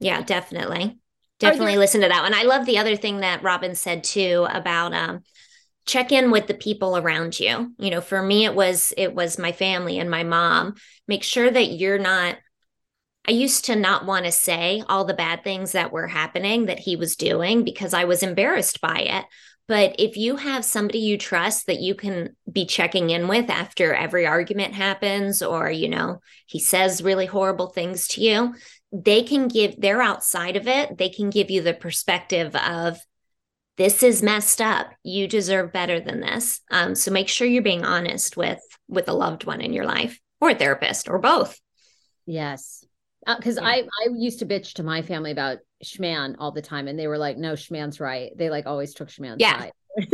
[0.00, 0.98] Yeah, definitely.
[1.38, 2.34] Definitely there- listen to that one.
[2.34, 5.20] I love the other thing that Robin said too about um
[5.86, 7.72] check in with the people around you.
[7.78, 10.74] You know, for me it was it was my family and my mom.
[11.06, 12.36] Make sure that you're not
[13.28, 16.78] I used to not want to say all the bad things that were happening that
[16.78, 19.24] he was doing because I was embarrassed by it.
[19.68, 23.92] But if you have somebody you trust that you can be checking in with after
[23.92, 28.54] every argument happens, or, you know, he says really horrible things to you,
[28.92, 30.96] they can give, they're outside of it.
[30.96, 32.98] They can give you the perspective of,
[33.76, 34.86] this is messed up.
[35.02, 36.60] You deserve better than this.
[36.70, 40.18] Um, so make sure you're being honest with with a loved one in your life
[40.40, 41.60] or a therapist or both.
[42.24, 42.85] Yes
[43.26, 43.68] because uh, yeah.
[43.68, 47.08] I I used to bitch to my family about Schman all the time, and they
[47.08, 49.58] were like, "No, Schman's right." They like always took Schman's yeah.
[49.58, 49.72] side.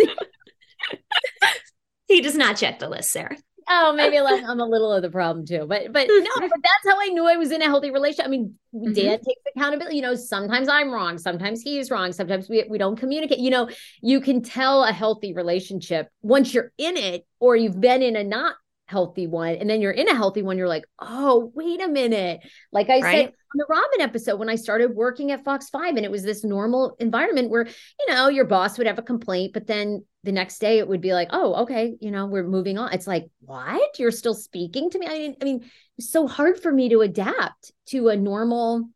[2.08, 3.36] he does not check the list, Sarah.
[3.68, 6.86] Oh, maybe like I'm a little of the problem too, but but no, but that's
[6.86, 8.26] how I knew I was in a healthy relationship.
[8.26, 8.92] I mean, mm-hmm.
[8.92, 9.96] Dad takes accountability.
[9.96, 13.38] You know, sometimes I'm wrong, sometimes he's wrong, sometimes we we don't communicate.
[13.38, 13.68] You know,
[14.00, 18.24] you can tell a healthy relationship once you're in it, or you've been in a
[18.24, 18.56] not
[18.86, 22.40] healthy one and then you're in a healthy one you're like oh wait a minute.
[22.72, 23.02] Like i right?
[23.02, 26.22] said on the robin episode when i started working at fox 5 and it was
[26.22, 30.32] this normal environment where you know your boss would have a complaint but then the
[30.32, 32.92] next day it would be like oh okay you know we're moving on.
[32.92, 33.98] It's like what?
[33.98, 35.06] You're still speaking to me?
[35.06, 38.88] I mean i mean it's so hard for me to adapt to a normal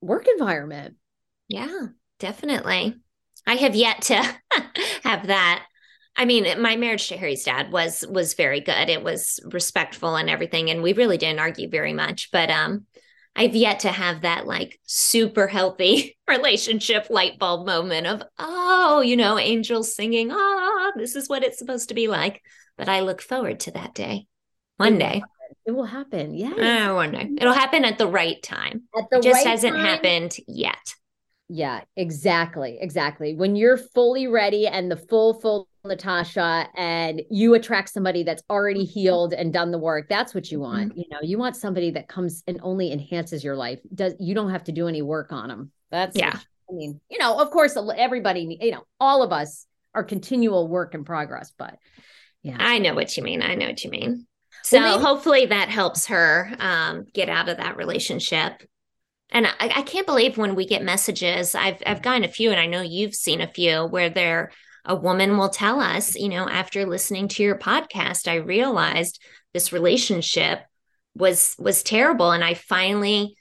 [0.00, 0.96] work environment.
[1.48, 1.88] Yeah
[2.18, 2.96] definitely.
[3.46, 4.14] I have yet to
[5.04, 5.64] have that
[6.18, 8.88] I mean, my marriage to Harry's dad was was very good.
[8.88, 12.30] It was respectful and everything, and we really didn't argue very much.
[12.32, 12.86] But um,
[13.36, 19.16] I've yet to have that like super healthy relationship light bulb moment of oh, you
[19.16, 22.42] know, angels singing, ah, this is what it's supposed to be like.
[22.76, 24.26] But I look forward to that day.
[24.76, 25.22] One day.
[25.66, 26.34] It will happen.
[26.34, 26.88] Yeah.
[26.90, 27.30] Uh, one day.
[27.40, 28.84] It'll happen at the right time.
[28.96, 29.84] At the it just right hasn't time.
[29.84, 30.94] happened yet.
[31.48, 32.78] Yeah, exactly.
[32.80, 33.34] Exactly.
[33.34, 38.84] When you're fully ready and the full, full Natasha and you attract somebody that's already
[38.84, 40.90] healed and done the work, that's what you want.
[40.90, 40.98] Mm-hmm.
[40.98, 43.80] You know, you want somebody that comes and only enhances your life.
[43.94, 45.72] Does you don't have to do any work on them.
[45.90, 46.38] That's yeah.
[46.70, 50.94] I mean, you know, of course, everybody, you know, all of us are continual work
[50.94, 51.78] in progress, but
[52.42, 52.56] yeah.
[52.58, 53.42] I know what you mean.
[53.42, 54.26] I know what you mean.
[54.62, 58.62] So well, maybe- hopefully that helps her um, get out of that relationship
[59.30, 62.60] and I, I, can't believe when we get messages i've i've gotten a few and
[62.60, 64.50] i know you've seen a few where they're
[64.84, 69.20] a woman will tell us you know after listening to your podcast i realized
[69.52, 70.60] this relationship
[71.14, 73.36] was was terrible and i finally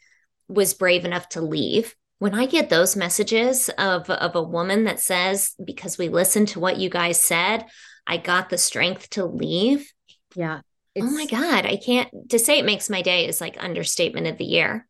[0.49, 1.93] was brave enough to leave.
[2.19, 6.59] When i get those messages of of a woman that says because we listened to
[6.59, 7.65] what you guys said
[8.07, 9.91] i got the strength to leave
[10.33, 10.61] yeah.
[10.99, 14.37] oh my god i can't to say it makes my day is like understatement of
[14.37, 14.87] the year.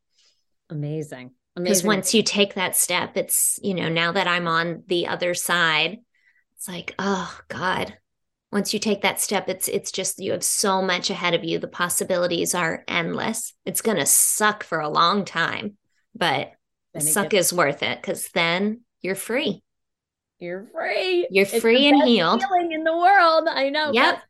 [0.70, 1.32] Amazing.
[1.56, 5.34] Because once you take that step, it's, you know, now that I'm on the other
[5.34, 5.98] side,
[6.58, 7.98] it's like, oh God.
[8.52, 11.60] Once you take that step, it's it's just you have so much ahead of you.
[11.60, 13.54] The possibilities are endless.
[13.66, 15.78] It's gonna suck for a long time,
[16.16, 16.54] but
[16.98, 19.64] suck gets- is worth it because then you're free.
[20.40, 21.28] You're free.
[21.30, 22.42] You're it's free and healed.
[22.42, 23.48] Feeling in the world.
[23.50, 23.92] I know.
[23.92, 24.22] Yep.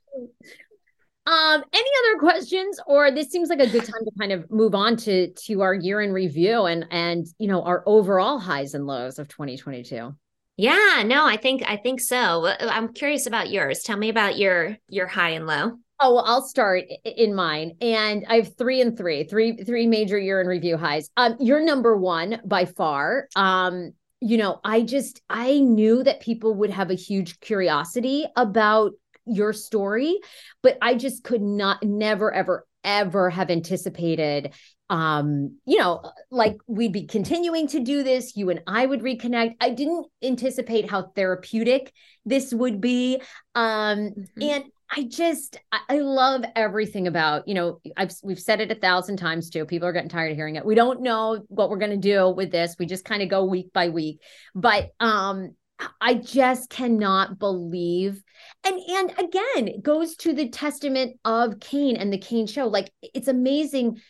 [1.28, 4.74] Um, any other questions, or this seems like a good time to kind of move
[4.74, 8.88] on to to our year in review and and you know our overall highs and
[8.88, 10.16] lows of 2022.
[10.58, 12.46] Yeah, no, I think I think so.
[12.48, 13.82] Uh, I'm curious about yours.
[13.84, 15.74] Tell me about your your high and low.
[16.00, 17.78] Oh, well, I'll start in mine.
[17.82, 21.10] And I have three and three, three, three major year in review highs.
[21.18, 23.28] Um, you're number one by far.
[23.36, 28.94] Um, you know, I just I knew that people would have a huge curiosity about
[29.30, 30.18] your story
[30.64, 34.54] but i just could not never ever ever have anticipated
[34.90, 39.56] um you know like we'd be continuing to do this you and i would reconnect
[39.60, 41.92] i didn't anticipate how therapeutic
[42.26, 43.22] this would be
[43.56, 44.42] um mm-hmm.
[44.42, 45.60] and I just
[45.90, 49.66] I love everything about you know I've we've said it a thousand times too.
[49.66, 50.66] People are getting tired of hearing it.
[50.66, 52.78] We don't know what we're going to do with this.
[52.80, 54.22] We just kind of go week by week.
[54.56, 55.56] But um
[56.02, 58.24] I just cannot believe.
[58.64, 62.68] And and again, it goes to the testament of Kane and the Kane show.
[62.68, 64.02] Like it's amazing.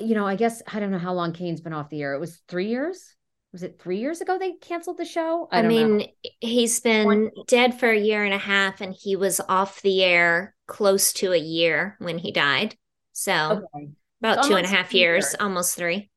[0.00, 2.14] You know, I guess I don't know how long Kane's been off the air.
[2.14, 3.14] It was 3 years.
[3.52, 5.48] Was it 3 years ago they canceled the show?
[5.52, 6.06] I, I mean, know.
[6.40, 7.30] he's been One.
[7.46, 11.32] dead for a year and a half and he was off the air close to
[11.32, 12.76] a year when he died.
[13.12, 13.90] So okay.
[14.20, 16.10] about two and a half years, years, almost three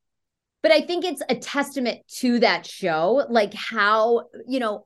[0.62, 4.82] but I think it's a testament to that show, like how, you know,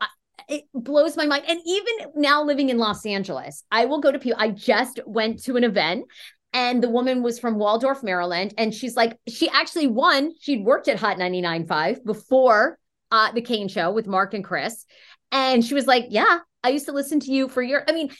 [0.48, 1.44] it blows my mind.
[1.48, 4.40] And even now living in Los Angeles, I will go to people.
[4.40, 6.04] I just went to an event
[6.52, 8.54] and the woman was from Waldorf, Maryland.
[8.58, 10.32] And she's like, she actually won.
[10.40, 12.78] She'd worked at Hot 99.5 before
[13.10, 14.84] uh, the Kane show with Mark and Chris.
[15.30, 18.10] And she was like, Yeah, I used to listen to you for your, I mean,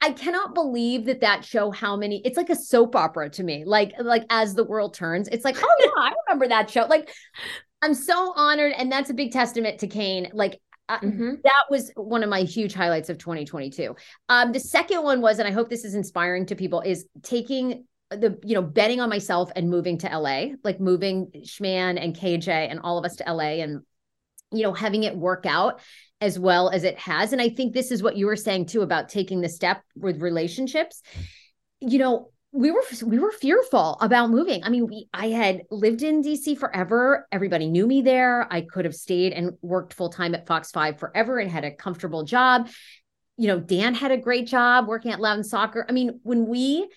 [0.00, 3.64] I cannot believe that that show how many it's like a soap opera to me
[3.64, 7.12] like like as the world turns it's like oh yeah I remember that show like
[7.82, 11.34] I'm so honored and that's a big testament to Kane like mm-hmm.
[11.44, 13.94] that was one of my huge highlights of 2022
[14.28, 17.84] um the second one was and I hope this is inspiring to people is taking
[18.10, 22.48] the you know betting on myself and moving to LA like moving Schman and KJ
[22.48, 23.80] and all of us to LA and
[24.50, 25.80] you know having it work out
[26.22, 27.32] as well as it has.
[27.32, 30.22] And I think this is what you were saying too about taking the step with
[30.22, 31.02] relationships.
[31.80, 34.62] You know, we were we were fearful about moving.
[34.62, 37.26] I mean, we I had lived in DC forever.
[37.32, 38.46] Everybody knew me there.
[38.52, 41.70] I could have stayed and worked full time at Fox 5 forever and had a
[41.70, 42.68] comfortable job.
[43.38, 45.86] You know, Dan had a great job working at Loud Soccer.
[45.88, 46.90] I mean, when we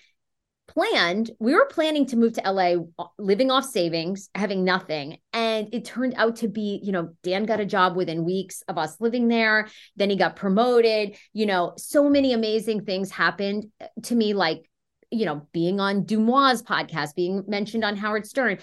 [0.68, 2.74] planned, we were planning to move to LA,
[3.18, 5.16] living off savings, having nothing.
[5.32, 8.76] And it turned out to be, you know, Dan got a job within weeks of
[8.76, 9.68] us living there.
[9.96, 11.16] Then he got promoted.
[11.32, 14.68] You know, so many amazing things happened uh, to me, like,
[15.16, 18.58] you know, being on DeuxMoi's podcast, being mentioned on Howard Stern.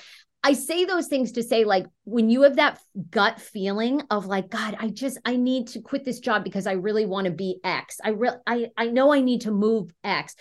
[0.46, 2.80] I say those things to say, like, when you have that
[3.10, 6.74] gut feeling of like, God, I just I need to quit this job because I
[6.74, 8.00] really want to be X.
[8.04, 10.36] I real I I know I need to move X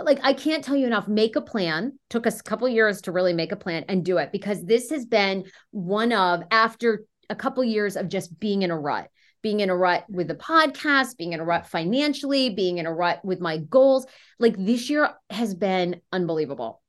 [0.00, 1.08] like I can't tell you enough.
[1.08, 1.98] Make a plan.
[2.10, 4.90] Took us a couple years to really make a plan and do it because this
[4.90, 9.08] has been one of after a couple years of just being in a rut,
[9.42, 12.92] being in a rut with the podcast, being in a rut financially, being in a
[12.92, 14.06] rut with my goals.
[14.38, 16.82] Like this year has been unbelievable.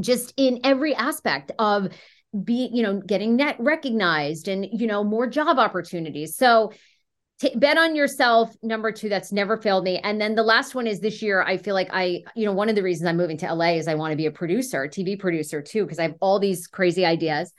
[0.00, 1.88] Just in every aspect of
[2.44, 6.36] being, you know, getting net recognized and, you know, more job opportunities.
[6.36, 6.72] So
[7.38, 10.86] T- bet on yourself number two that's never failed me and then the last one
[10.86, 13.36] is this year i feel like i you know one of the reasons i'm moving
[13.36, 16.14] to la is i want to be a producer tv producer too because i have
[16.22, 17.52] all these crazy ideas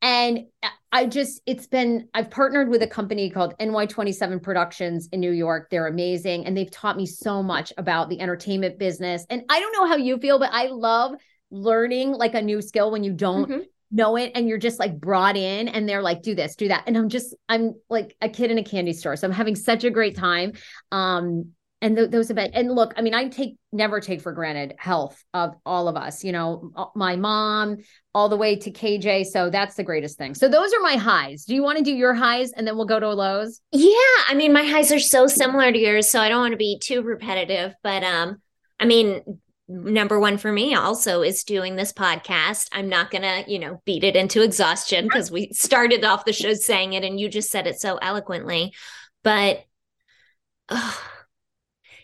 [0.00, 5.20] and uh, i just it's been i've partnered with a company called ny27 productions in
[5.20, 5.68] new york.
[5.70, 9.26] They're amazing and they've taught me so much about the entertainment business.
[9.30, 11.14] And i don't know how you feel but i love
[11.50, 13.60] learning like a new skill when you don't mm-hmm.
[13.90, 16.84] know it and you're just like brought in and they're like do this do that.
[16.86, 19.84] And i'm just i'm like a kid in a candy store so i'm having such
[19.84, 20.52] a great time.
[20.90, 24.74] Um and th- those events and look i mean i take never take for granted
[24.78, 27.76] health of all of us you know my mom
[28.14, 31.44] all the way to kj so that's the greatest thing so those are my highs
[31.44, 33.92] do you want to do your highs and then we'll go to lows yeah
[34.28, 36.78] i mean my highs are so similar to yours so i don't want to be
[36.78, 38.40] too repetitive but um
[38.80, 39.20] i mean
[39.68, 42.68] number one for me also is doing this podcast.
[42.72, 46.32] I'm not going to, you know, beat it into exhaustion because we started off the
[46.32, 48.74] show saying it and you just said it so eloquently.
[49.22, 49.64] But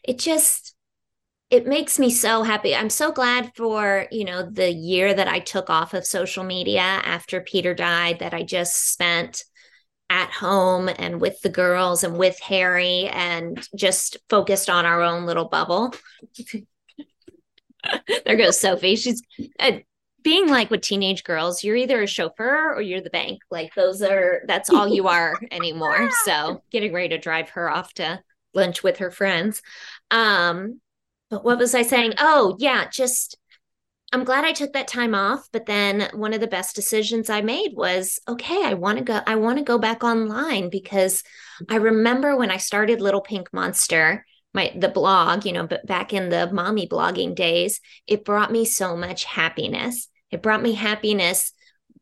[0.08, 0.74] it just,
[1.50, 2.74] it makes me so happy.
[2.74, 6.80] I'm so glad for, you know, the year that I took off of social media
[6.80, 9.44] after Peter died that I just spent
[10.08, 15.26] at home and with the girls and with Harry and just focused on our own
[15.26, 15.92] little bubble.
[18.24, 18.96] there goes Sophie.
[18.96, 19.20] She's
[19.60, 19.72] uh,
[20.24, 23.40] being like with teenage girls, you're either a chauffeur or you're the bank.
[23.50, 26.08] Like those are that's all you are anymore.
[26.24, 28.20] So getting ready to drive her off to
[28.54, 29.62] lunch with her friends.
[30.10, 30.80] Um,
[31.30, 32.14] but what was I saying?
[32.18, 33.36] Oh, yeah, just
[34.10, 37.42] I'm glad I took that time off, but then one of the best decisions I
[37.42, 41.22] made was okay, I want to go I want to go back online because
[41.68, 44.24] I remember when I started Little Pink Monster,
[44.54, 48.64] my the blog, you know, but back in the mommy blogging days, it brought me
[48.64, 50.08] so much happiness.
[50.30, 51.52] It brought me happiness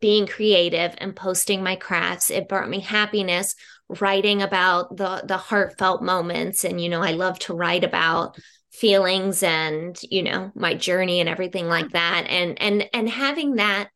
[0.01, 2.31] being creative and posting my crafts.
[2.31, 3.57] It brought me happiness
[3.89, 8.37] writing about the the heartfelt moments and you know, I love to write about
[8.73, 13.89] feelings and, you know, my journey and everything like that and and and having that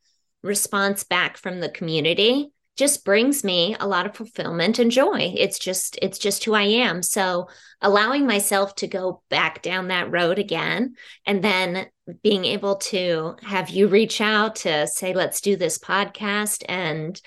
[0.42, 5.34] response back from the community just brings me a lot of fulfillment and joy.
[5.36, 7.02] It's just it's just who I am.
[7.02, 7.48] So
[7.82, 10.94] allowing myself to go back down that road again
[11.26, 11.88] and then
[12.22, 17.20] being able to have you reach out to say let's do this podcast and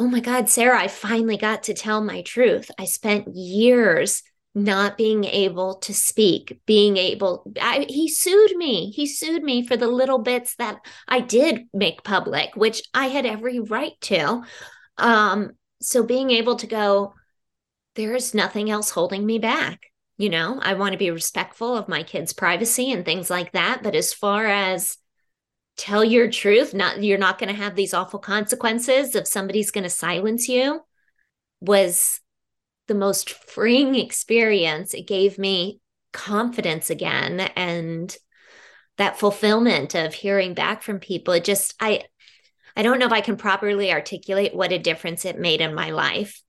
[0.00, 2.70] oh my god, Sarah, I finally got to tell my truth.
[2.78, 4.22] I spent years
[4.54, 8.92] not being able to speak, being able, I, he sued me.
[8.92, 13.26] He sued me for the little bits that I did make public, which I had
[13.26, 14.42] every right to.
[14.96, 15.50] Um,
[15.82, 17.12] so being able to go,
[17.94, 19.80] there is nothing else holding me back.
[20.16, 23.82] You know, I want to be respectful of my kids' privacy and things like that.
[23.82, 24.96] But as far as
[25.76, 29.84] tell your truth, not you're not going to have these awful consequences if somebody's going
[29.84, 30.80] to silence you,
[31.60, 32.20] was
[32.88, 34.94] the most freeing experience.
[34.94, 35.80] It gave me
[36.12, 38.14] confidence again and
[38.98, 41.34] that fulfillment of hearing back from people.
[41.34, 42.02] It just I
[42.76, 45.90] I don't know if I can properly articulate what a difference it made in my
[45.90, 46.42] life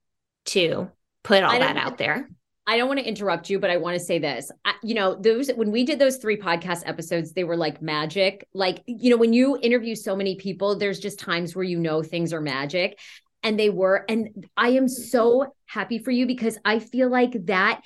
[0.46, 0.90] to
[1.22, 2.28] put all that out there.
[2.66, 4.50] I don't want to interrupt you, but I want to say this.
[4.64, 8.46] I, you know, those when we did those three podcast episodes, they were like magic.
[8.54, 12.02] Like, you know, when you interview so many people, there's just times where you know
[12.02, 12.98] things are magic.
[13.42, 14.04] And they were.
[14.08, 17.80] And I am so happy for you because I feel like that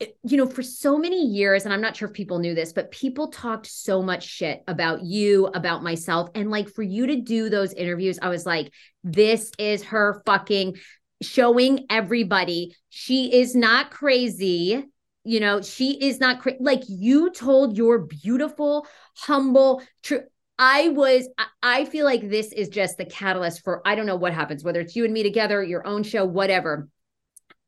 [0.00, 2.72] eh, you know, for so many years, and I'm not sure if people knew this,
[2.72, 6.30] but people talked so much shit about you, about myself.
[6.34, 8.72] And like for you to do those interviews, I was like,
[9.04, 10.74] this is her fucking
[11.22, 14.84] showing everybody she is not crazy.
[15.24, 16.58] You know, she is not crazy.
[16.60, 20.22] Like you told your beautiful, humble, true.
[20.58, 21.26] I was,
[21.62, 24.80] I feel like this is just the catalyst for, I don't know what happens, whether
[24.80, 26.88] it's you and me together, your own show, whatever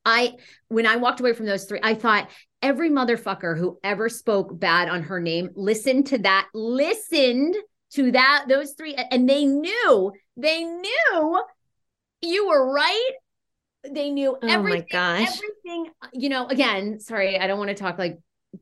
[0.05, 0.35] I
[0.69, 2.31] when I walked away from those three, I thought
[2.61, 7.55] every motherfucker who ever spoke bad on her name listened to that, listened
[7.93, 11.43] to that, those three, and they knew, they knew
[12.23, 13.11] you were right.
[13.91, 14.87] They knew oh everything.
[14.93, 18.19] Everything, uh, you know, again, sorry, I don't want to talk like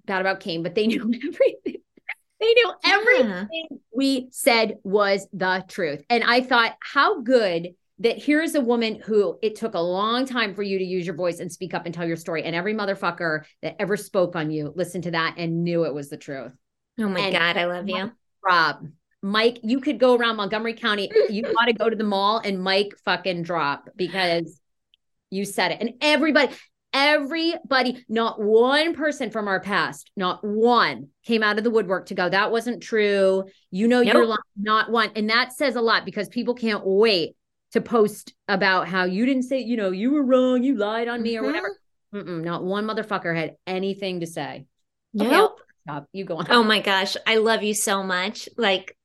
[0.06, 1.82] bad about Kane, but they knew everything.
[2.40, 3.76] They knew everything yeah.
[3.94, 6.02] we said was the truth.
[6.08, 10.54] And I thought, how good that here's a woman who it took a long time
[10.54, 12.44] for you to use your voice and speak up and tell your story.
[12.44, 16.08] And every motherfucker that ever spoke on you listened to that and knew it was
[16.08, 16.52] the truth.
[16.98, 18.10] Oh my and God, I love you.
[18.42, 18.88] Rob,
[19.22, 21.10] Mike, you could go around Montgomery County.
[21.28, 24.58] You got to go to the mall and Mike fucking drop because
[25.30, 25.78] you said it.
[25.80, 26.52] And everybody,
[26.92, 32.14] everybody, not one person from our past, not one came out of the woodwork to
[32.14, 33.44] go, that wasn't true.
[33.70, 34.14] You know, nope.
[34.14, 35.10] you're not one.
[35.16, 37.36] And that says a lot because people can't wait
[37.72, 41.22] to post about how you didn't say, you know, you were wrong, you lied on
[41.22, 41.44] me mm-hmm.
[41.44, 41.76] or whatever.
[42.14, 44.66] Mm-mm, not one motherfucker had anything to say.
[45.12, 45.50] Yep.
[45.82, 46.06] stop.
[46.12, 46.46] You go on.
[46.50, 47.16] Oh my gosh.
[47.26, 48.48] I love you so much.
[48.56, 48.96] Like,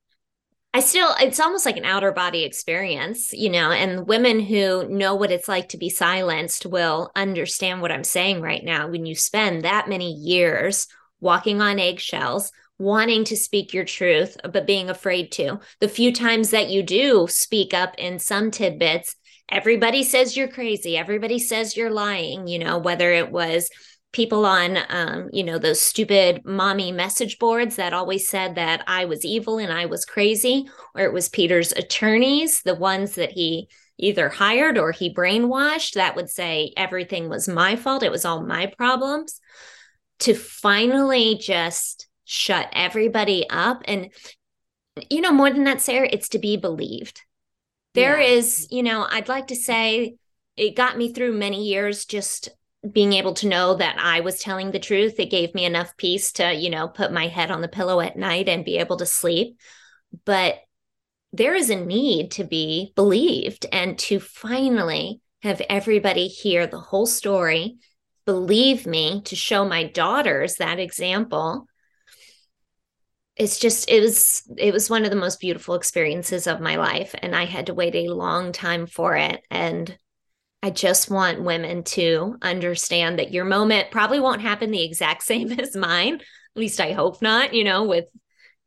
[0.76, 5.16] I still, it's almost like an outer body experience, you know, and women who know
[5.16, 8.90] what it's like to be silenced will understand what I'm saying right now.
[8.90, 10.88] When you spend that many years
[11.22, 15.62] walking on eggshells, wanting to speak your truth, but being afraid to.
[15.80, 19.16] The few times that you do speak up in some tidbits,
[19.48, 20.98] everybody says you're crazy.
[20.98, 23.70] Everybody says you're lying, you know, whether it was
[24.16, 29.06] people on um, you know those stupid mommy message boards that always said that i
[29.06, 33.68] was evil and i was crazy or it was peter's attorneys the ones that he
[33.98, 38.44] either hired or he brainwashed that would say everything was my fault it was all
[38.44, 39.40] my problems
[40.20, 43.82] to finally just shut everybody up.
[43.86, 44.12] And,
[45.10, 47.22] you know, more than that, Sarah, it's to be believed.
[47.94, 48.28] There yeah.
[48.28, 50.16] is, you know, I'd like to say
[50.58, 52.50] it got me through many years just
[52.92, 55.20] being able to know that I was telling the truth.
[55.20, 58.18] It gave me enough peace to, you know, put my head on the pillow at
[58.18, 59.58] night and be able to sleep.
[60.26, 60.56] But
[61.34, 67.06] there is a need to be believed and to finally have everybody hear the whole
[67.06, 67.78] story,
[68.26, 71.68] believe me, to show my daughters that example
[73.36, 77.14] it's just it was it was one of the most beautiful experiences of my life
[77.22, 79.98] and i had to wait a long time for it and
[80.64, 85.52] i just want women to understand that your moment probably won't happen the exact same
[85.60, 86.16] as mine.
[86.16, 88.06] At least i hope not you know with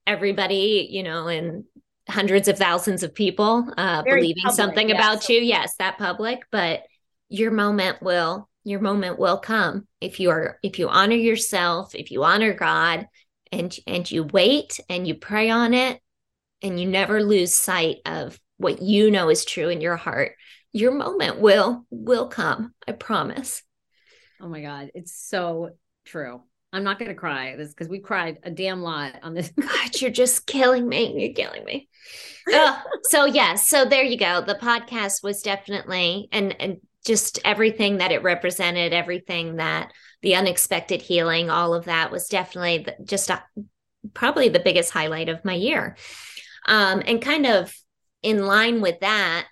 [0.07, 1.65] everybody you know and
[2.09, 5.41] hundreds of thousands of people uh Very believing public, something about you.
[5.41, 6.41] Yes that public.
[6.51, 6.83] But
[7.29, 12.11] your moment will your moment will come if you are if you honor yourself if
[12.11, 13.07] you honor god
[13.53, 16.01] and and you wait and you pray on it
[16.63, 20.33] and you never lose sight of what you know is true in your heart
[20.73, 23.63] your moment will will come i promise.
[24.41, 25.71] Oh my god it's so
[26.05, 26.43] true.
[26.71, 29.49] I'm not going to cry this because we cried a damn lot on this.
[29.61, 31.89] God you're just killing me you're killing me.
[32.51, 34.41] Oh, so yes yeah, so there you go.
[34.41, 39.93] The podcast was definitely and and just everything that it represented everything that
[40.23, 43.43] the unexpected healing, all of that was definitely just a,
[44.15, 45.97] probably the biggest highlight of my year.
[46.67, 47.75] Um, and kind of
[48.23, 49.47] in line with that,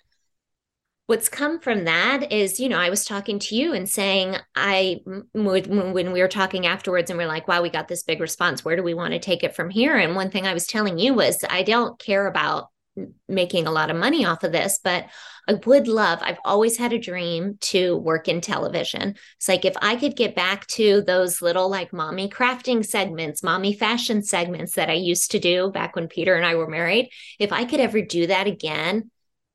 [1.07, 4.99] what's come from that is, you know, I was talking to you and saying, I,
[5.33, 8.63] when we were talking afterwards and we are like, wow, we got this big response.
[8.63, 9.95] Where do we want to take it from here?
[9.95, 12.67] And one thing I was telling you was, I don't care about
[13.27, 15.05] making a lot of money off of this, but
[15.47, 19.15] I would love, I've always had a dream to work in television.
[19.37, 23.73] It's like if I could get back to those little like mommy crafting segments, mommy
[23.73, 27.53] fashion segments that I used to do back when Peter and I were married, if
[27.53, 29.09] I could ever do that again,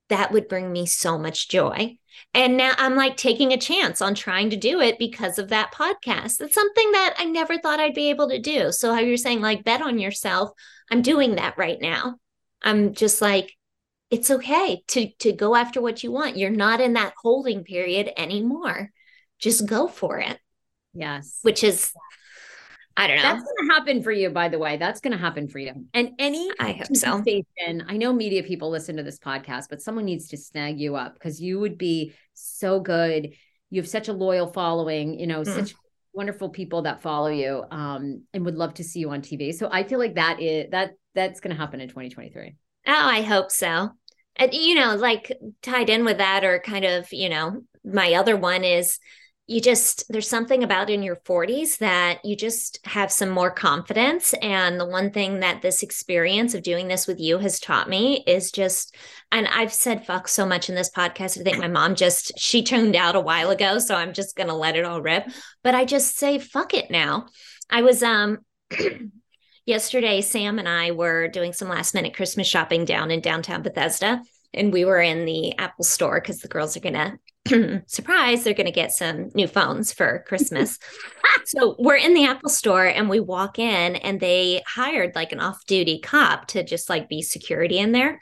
[0.08, 1.96] that would bring me so much joy.
[2.34, 5.72] And now I'm like taking a chance on trying to do it because of that
[5.72, 6.40] podcast.
[6.40, 8.72] It's something that I never thought I'd be able to do.
[8.72, 10.50] So, how you're saying, like, bet on yourself,
[10.90, 12.16] I'm doing that right now.
[12.62, 13.52] I'm just like,
[14.10, 16.36] it's okay to to go after what you want.
[16.36, 18.90] You're not in that holding period anymore.
[19.38, 20.38] Just go for it.
[20.94, 21.38] Yes.
[21.42, 21.92] Which is
[22.96, 23.22] I don't know.
[23.22, 24.76] That's going to happen for you, by the way.
[24.76, 25.72] That's going to happen for you.
[25.94, 27.22] And any I hope so.
[27.22, 30.96] Station, I know media people listen to this podcast, but someone needs to snag you
[30.96, 33.34] up because you would be so good.
[33.70, 35.46] You have such a loyal following, you know, mm.
[35.46, 35.74] such
[36.12, 39.54] wonderful people that follow you um, and would love to see you on TV.
[39.54, 42.56] So I feel like that is that that's going to happen in 2023.
[42.86, 43.90] Oh, I hope so.
[44.36, 45.32] And you know, like
[45.62, 48.98] tied in with that or kind of, you know, my other one is
[49.52, 54.32] you just there's something about in your 40s that you just have some more confidence.
[54.40, 58.24] And the one thing that this experience of doing this with you has taught me
[58.26, 58.96] is just
[59.30, 61.38] and I've said fuck so much in this podcast.
[61.38, 64.48] I think my mom just she tuned out a while ago so I'm just going
[64.48, 65.28] to let it all rip.
[65.62, 67.26] But I just say fuck it now.
[67.68, 68.38] I was um
[69.66, 74.22] yesterday Sam and I were doing some last minute Christmas shopping down in downtown Bethesda
[74.54, 77.18] and we were in the Apple store because the girls are going to
[77.86, 80.78] surprise, they're going to get some new phones for Christmas.
[81.44, 85.40] so we're in the Apple store and we walk in and they hired like an
[85.40, 88.20] off duty cop to just like be security in there.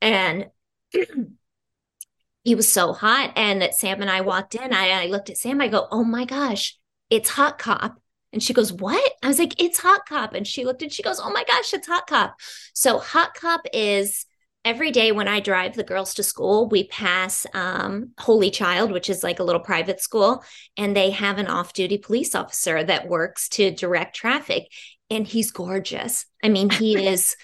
[0.00, 0.46] And
[2.44, 3.32] he was so hot.
[3.36, 6.04] And that Sam and I walked in, I, I looked at Sam, I go, Oh
[6.04, 6.78] my gosh,
[7.10, 7.98] it's Hot Cop.
[8.32, 9.12] And she goes, What?
[9.22, 10.34] I was like, It's Hot Cop.
[10.34, 12.34] And she looked and she goes, Oh my gosh, it's Hot Cop.
[12.74, 14.26] So Hot Cop is
[14.64, 19.10] every day when I drive the girls to school, we pass um, Holy Child, which
[19.10, 20.42] is like a little private school,
[20.76, 24.68] and they have an off duty police officer that works to direct traffic.
[25.10, 26.26] And he's gorgeous.
[26.42, 27.36] I mean, he is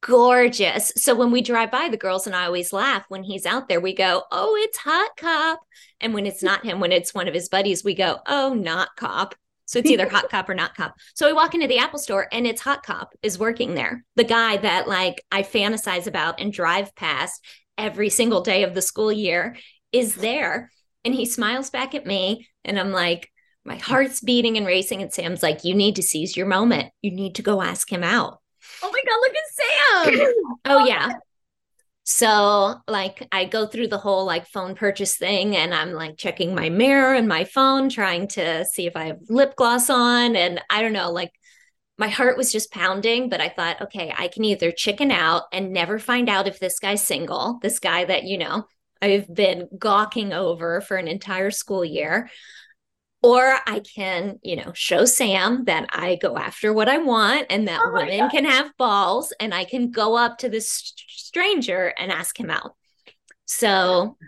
[0.00, 0.92] gorgeous.
[0.96, 3.80] So when we drive by, the girls and I always laugh when he's out there.
[3.80, 5.60] We go, Oh, it's hot cop.
[6.00, 8.96] And when it's not him, when it's one of his buddies, we go, Oh, not
[8.96, 9.34] cop.
[9.66, 10.94] So it's either hot cop or not cop.
[11.14, 14.04] So we walk into the Apple store and it's hot cop is working there.
[14.16, 17.44] The guy that like I fantasize about and drive past
[17.78, 19.56] every single day of the school year
[19.92, 20.70] is there.
[21.04, 22.48] And he smiles back at me.
[22.64, 23.30] And I'm like,
[23.64, 25.02] my heart's beating and racing.
[25.02, 26.92] And Sam's like, you need to seize your moment.
[27.02, 28.40] You need to go ask him out.
[28.82, 30.34] Oh my God, look at Sam.
[30.66, 31.12] oh, yeah.
[32.04, 36.54] So, like, I go through the whole like phone purchase thing and I'm like checking
[36.54, 40.36] my mirror and my phone, trying to see if I have lip gloss on.
[40.36, 41.32] And I don't know, like,
[41.96, 45.72] my heart was just pounding, but I thought, okay, I can either chicken out and
[45.72, 48.64] never find out if this guy's single, this guy that, you know,
[49.00, 52.30] I've been gawking over for an entire school year.
[53.24, 57.66] Or I can, you know, show Sam that I go after what I want and
[57.68, 58.30] that oh women God.
[58.30, 62.74] can have balls and I can go up to this stranger and ask him out.
[63.46, 64.18] So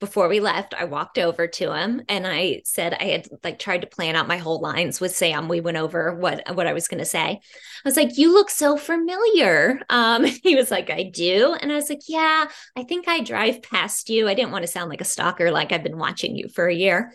[0.00, 3.82] before we left, I walked over to him and I said I had like tried
[3.82, 5.48] to plan out my whole lines with Sam.
[5.48, 7.26] We went over what what I was going to say.
[7.28, 7.40] I
[7.84, 11.90] was like, "You look so familiar." Um, he was like, "I do," and I was
[11.90, 15.04] like, "Yeah, I think I drive past you." I didn't want to sound like a
[15.04, 17.12] stalker, like I've been watching you for a year.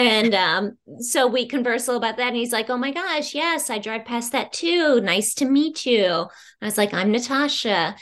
[0.00, 2.28] And um, so we converse a little about that.
[2.28, 5.00] And he's like, Oh my gosh, yes, I drive past that too.
[5.00, 6.26] Nice to meet you.
[6.62, 7.96] I was like, I'm Natasha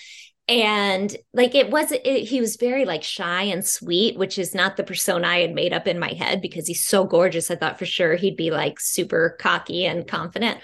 [0.48, 4.76] and like it was it, he was very like shy and sweet which is not
[4.76, 7.78] the persona i had made up in my head because he's so gorgeous i thought
[7.78, 10.58] for sure he'd be like super cocky and confident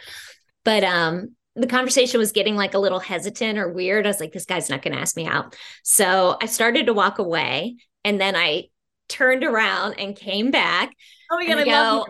[0.65, 4.33] but um the conversation was getting like a little hesitant or weird i was like
[4.33, 8.19] this guy's not going to ask me out so i started to walk away and
[8.19, 8.65] then i
[9.09, 10.93] turned around and came back
[11.31, 12.07] oh my god i, go,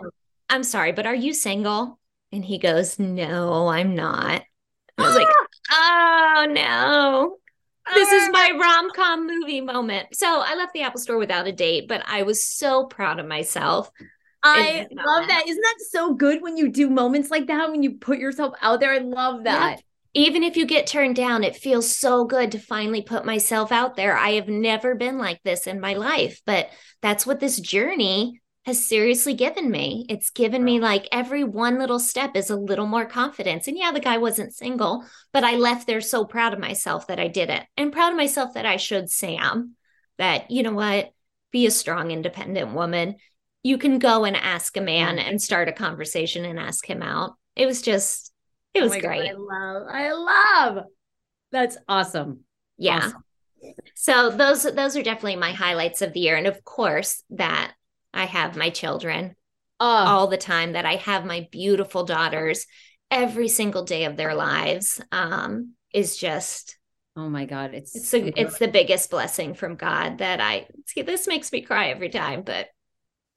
[0.49, 1.99] i'm sorry but are you single
[2.31, 4.43] and he goes no i'm not
[4.97, 5.27] I was like,
[5.71, 7.37] oh no
[7.93, 8.57] this is my uh.
[8.57, 10.15] rom-com movie moment.
[10.15, 13.27] So I left the Apple store without a date, but I was so proud of
[13.27, 13.91] myself.
[14.43, 15.43] I love that.
[15.47, 18.79] Isn't that so good when you do moments like that when you put yourself out
[18.79, 18.91] there?
[18.91, 19.81] I love that.
[20.17, 23.97] Even if you get turned down, it feels so good to finally put myself out
[23.97, 24.17] there.
[24.17, 26.69] I have never been like this in my life, but
[27.01, 30.05] that's what this journey has seriously given me.
[30.07, 33.67] It's given me like every one little step is a little more confidence.
[33.67, 35.03] And yeah, the guy wasn't single,
[35.33, 38.17] but I left there so proud of myself that I did it and proud of
[38.17, 39.75] myself that I showed Sam
[40.17, 41.11] that, you know what,
[41.51, 43.17] be a strong, independent woman.
[43.63, 45.27] You can go and ask a man mm-hmm.
[45.27, 47.35] and start a conversation and ask him out.
[47.57, 48.31] It was just,
[48.75, 49.31] it was oh great.
[49.31, 50.85] God, I love, I love.
[51.51, 52.41] That's awesome.
[52.77, 52.97] Yeah.
[52.97, 53.23] Awesome.
[53.95, 56.35] So those those are definitely my highlights of the year.
[56.35, 57.73] And of course, that
[58.13, 59.35] I have my children
[59.79, 59.85] oh.
[59.85, 62.67] all the time, that I have my beautiful daughters
[63.09, 66.77] every single day of their lives um, is just
[67.17, 67.73] Oh my God.
[67.73, 71.61] It's it's the, it's the biggest blessing from God that I see this makes me
[71.61, 72.67] cry every time, but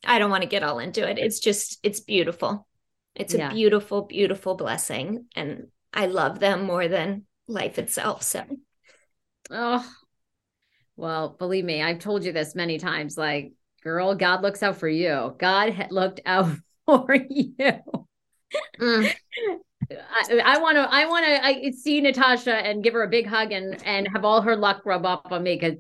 [0.05, 1.19] I don't want to get all into it.
[1.19, 2.67] It's just it's beautiful.
[3.19, 3.51] It's yeah.
[3.51, 5.27] a beautiful, beautiful blessing.
[5.35, 8.23] And I love them more than life itself.
[8.23, 8.45] So
[9.51, 9.87] oh
[10.99, 13.17] well, believe me, I've told you this many times.
[13.17, 13.53] Like,
[13.85, 15.35] girl, God looks out for you.
[15.39, 16.51] God looked out
[16.87, 17.55] for you.
[18.81, 19.15] Mm.
[19.91, 20.89] I want to.
[20.91, 21.45] I want to.
[21.45, 24.83] I see Natasha and give her a big hug and and have all her luck
[24.85, 25.79] rub up on me because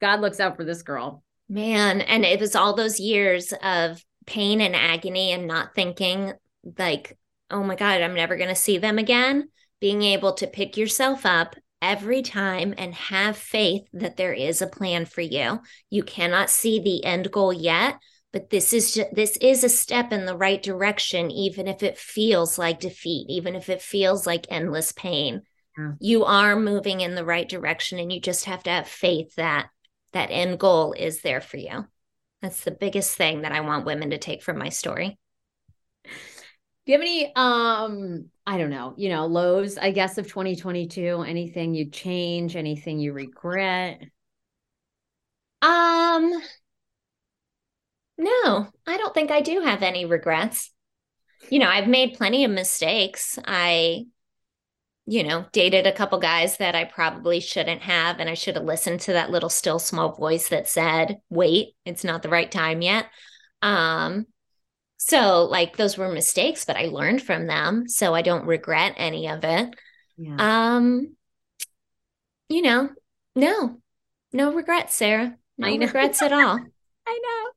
[0.00, 1.22] God looks out for this girl.
[1.48, 6.32] Man, and it was all those years of pain and agony and not thinking
[6.78, 7.18] like,
[7.50, 9.48] oh my God, I'm never going to see them again.
[9.80, 14.66] Being able to pick yourself up every time and have faith that there is a
[14.66, 15.60] plan for you.
[15.90, 17.96] You cannot see the end goal yet,
[18.32, 21.98] but this is just, this is a step in the right direction even if it
[21.98, 25.42] feels like defeat, even if it feels like endless pain.
[25.76, 25.92] Yeah.
[25.98, 29.68] You are moving in the right direction and you just have to have faith that
[30.12, 31.86] that end goal is there for you.
[32.42, 35.18] That's the biggest thing that I want women to take from my story.
[36.84, 41.22] Do you have any um I don't know, you know, lows I guess of 2022,
[41.22, 44.02] anything you'd change, anything you regret?
[45.62, 46.42] Um
[48.18, 50.70] no, I don't think I do have any regrets.
[51.50, 53.38] You know, I've made plenty of mistakes.
[53.46, 54.06] I
[55.06, 58.20] you know, dated a couple guys that I probably shouldn't have.
[58.20, 62.04] And I should have listened to that little still small voice that said, wait, it's
[62.04, 63.06] not the right time yet.
[63.62, 64.26] Um,
[64.98, 67.88] so like those were mistakes, but I learned from them.
[67.88, 69.74] So I don't regret any of it.
[70.16, 70.36] Yeah.
[70.76, 71.16] Um,
[72.48, 72.90] you know,
[73.34, 73.80] no,
[74.32, 75.36] no regrets, Sarah.
[75.58, 76.60] No regrets at all.
[77.06, 77.50] I know.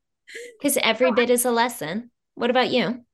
[0.58, 2.10] Because every bit is a lesson.
[2.34, 3.06] What about you?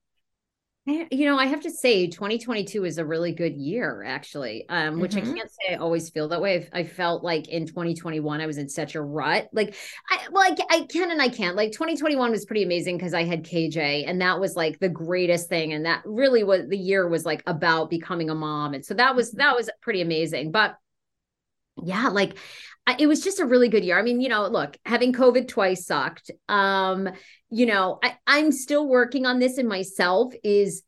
[0.86, 5.12] You know, I have to say 2022 is a really good year, actually, um, which
[5.12, 5.32] mm-hmm.
[5.32, 6.68] I can't say I always feel that way.
[6.74, 9.48] I, I, felt like in 2021, I was in such a rut.
[9.54, 9.76] Like,
[10.10, 11.56] I, well, I, I can and I can't.
[11.56, 15.50] Like, 2021 was pretty amazing because I had KJ, and that was like the greatest
[15.50, 15.74] thing.
[15.74, 18.74] And that really was the year was like about becoming a mom.
[18.74, 20.52] And so that was, that was pretty amazing.
[20.52, 20.78] But
[21.84, 22.38] yeah, like,
[23.00, 23.98] it was just a really good year.
[23.98, 26.32] I mean, you know, look, having COVID twice sucked.
[26.50, 27.10] Um,
[27.50, 30.34] you know, I, I'm still working on this in myself.
[30.44, 30.84] Is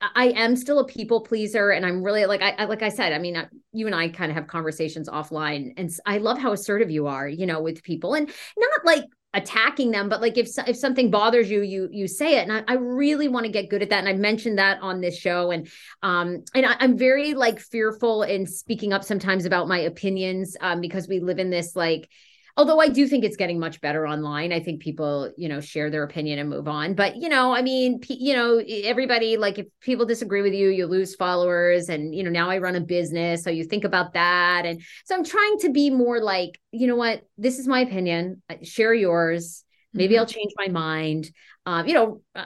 [0.00, 3.12] I am still a people pleaser, and I'm really like I like I said.
[3.12, 6.52] I mean, uh, you and I kind of have conversations offline, and I love how
[6.52, 10.48] assertive you are, you know, with people, and not like attacking them but like if
[10.66, 12.48] if something bothers you you you say it.
[12.48, 15.00] And i, I really want to get good at that and i mentioned that on
[15.00, 15.68] this show and
[16.02, 20.80] um and I, am very like fearful in speaking up sometimes about my opinions um
[20.80, 22.08] because we live in this like
[22.56, 24.52] although I do think it's getting much better online.
[24.52, 26.94] I think people, you know, share their opinion and move on.
[26.94, 30.86] But, you know, I mean, you know, everybody, like if people disagree with you, you
[30.86, 31.88] lose followers.
[31.88, 33.42] And, you know, now I run a business.
[33.42, 34.66] So you think about that.
[34.66, 38.42] And so I'm trying to be more like, you know what, this is my opinion,
[38.62, 39.64] share yours.
[39.92, 40.20] Maybe mm-hmm.
[40.20, 41.30] I'll change my mind.
[41.66, 42.44] Um, you know, uh,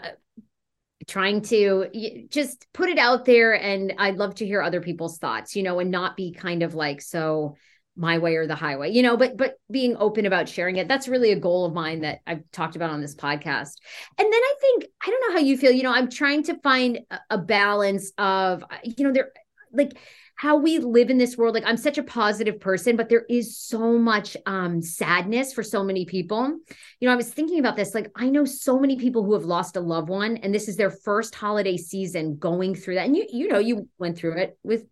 [1.06, 5.54] trying to just put it out there and i'd love to hear other people's thoughts
[5.54, 7.56] you know and not be kind of like so
[7.96, 11.06] my way or the highway you know but but being open about sharing it that's
[11.06, 13.74] really a goal of mine that i've talked about on this podcast.
[14.18, 16.58] And then i think i don't know how you feel you know i'm trying to
[16.60, 19.30] find a, balance of you know there
[19.72, 19.96] like
[20.36, 23.56] how we live in this world like i'm such a positive person but there is
[23.56, 26.58] so much um sadness for so many people.
[26.98, 29.44] You know i was thinking about this like i know so many people who have
[29.44, 33.06] lost a loved one and this is their first holiday season going through that.
[33.06, 34.84] And you you know you went through it with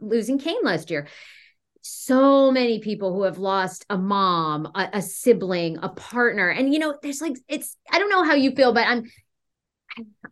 [0.00, 1.08] losing Kane last year
[1.88, 6.48] so many people who have lost a mom, a, a, sibling, a partner.
[6.48, 9.04] And, you know, there's like, it's, I don't know how you feel, but I'm,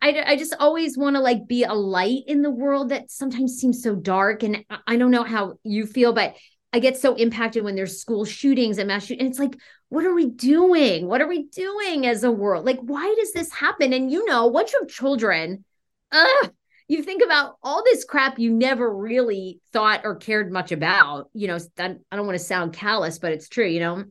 [0.01, 3.57] I, I just always want to like be a light in the world that sometimes
[3.57, 4.43] seems so dark.
[4.43, 6.35] And I don't know how you feel, but
[6.73, 9.21] I get so impacted when there's school shootings and mass shootings.
[9.21, 9.57] And it's like,
[9.89, 11.07] what are we doing?
[11.07, 12.65] What are we doing as a world?
[12.65, 13.93] Like, why does this happen?
[13.93, 15.63] And you know, once you have children,
[16.11, 16.51] ugh,
[16.87, 21.29] you think about all this crap you never really thought or cared much about.
[21.33, 24.03] You know, I don't want to sound callous, but it's true, you know.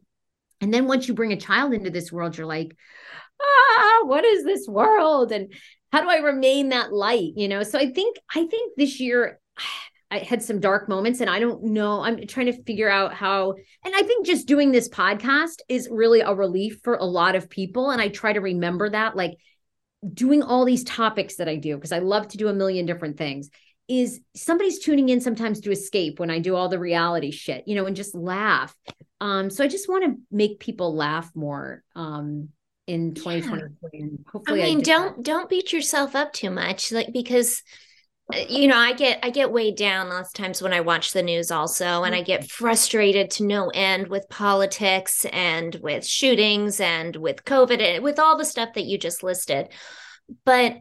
[0.61, 2.77] And then once you bring a child into this world, you're like,
[3.41, 5.33] ah, what is this world?
[5.33, 5.53] And
[5.93, 7.33] how do I remain that light?
[7.37, 9.41] You know, so I think, I think this year
[10.09, 12.01] I had some dark moments and I don't know.
[12.01, 13.55] I'm trying to figure out how,
[13.85, 17.51] and I think just doing this podcast is really a relief for a lot of
[17.51, 17.91] people.
[17.91, 19.17] And I try to remember that.
[19.17, 19.33] Like,
[20.13, 23.17] doing all these topics that I do, because I love to do a million different
[23.17, 23.51] things,
[23.89, 27.75] is somebody's tuning in sometimes to escape when I do all the reality shit, you
[27.75, 28.75] know, and just laugh.
[29.21, 32.51] Um, so I just want to make people laugh more um
[32.87, 34.01] in 2023 yeah.
[34.01, 34.85] and hopefully I mean, I do.
[34.85, 37.63] don't don't beat yourself up too much, like because
[38.35, 41.23] you know i get i get weighed down lots of times when i watch the
[41.23, 42.49] news also and i get mm-hmm.
[42.49, 48.37] frustrated to no end with politics and with shootings and with covid and with all
[48.37, 49.69] the stuff that you just listed.
[50.45, 50.79] But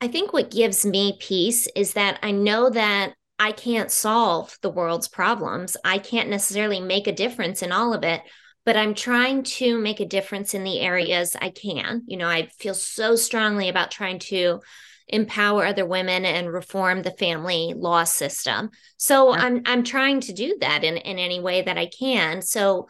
[0.00, 4.70] i think what gives me peace is that i know that i can't solve the
[4.70, 5.76] world's problems.
[5.84, 8.22] I can't necessarily make a difference in all of it
[8.64, 12.04] but i'm trying to make a difference in the areas i can.
[12.06, 14.60] You know i feel so strongly about trying to
[15.08, 18.70] empower other women and reform the family law system.
[18.96, 19.42] So yeah.
[19.42, 22.42] I'm I'm trying to do that in, in any way that I can.
[22.42, 22.88] So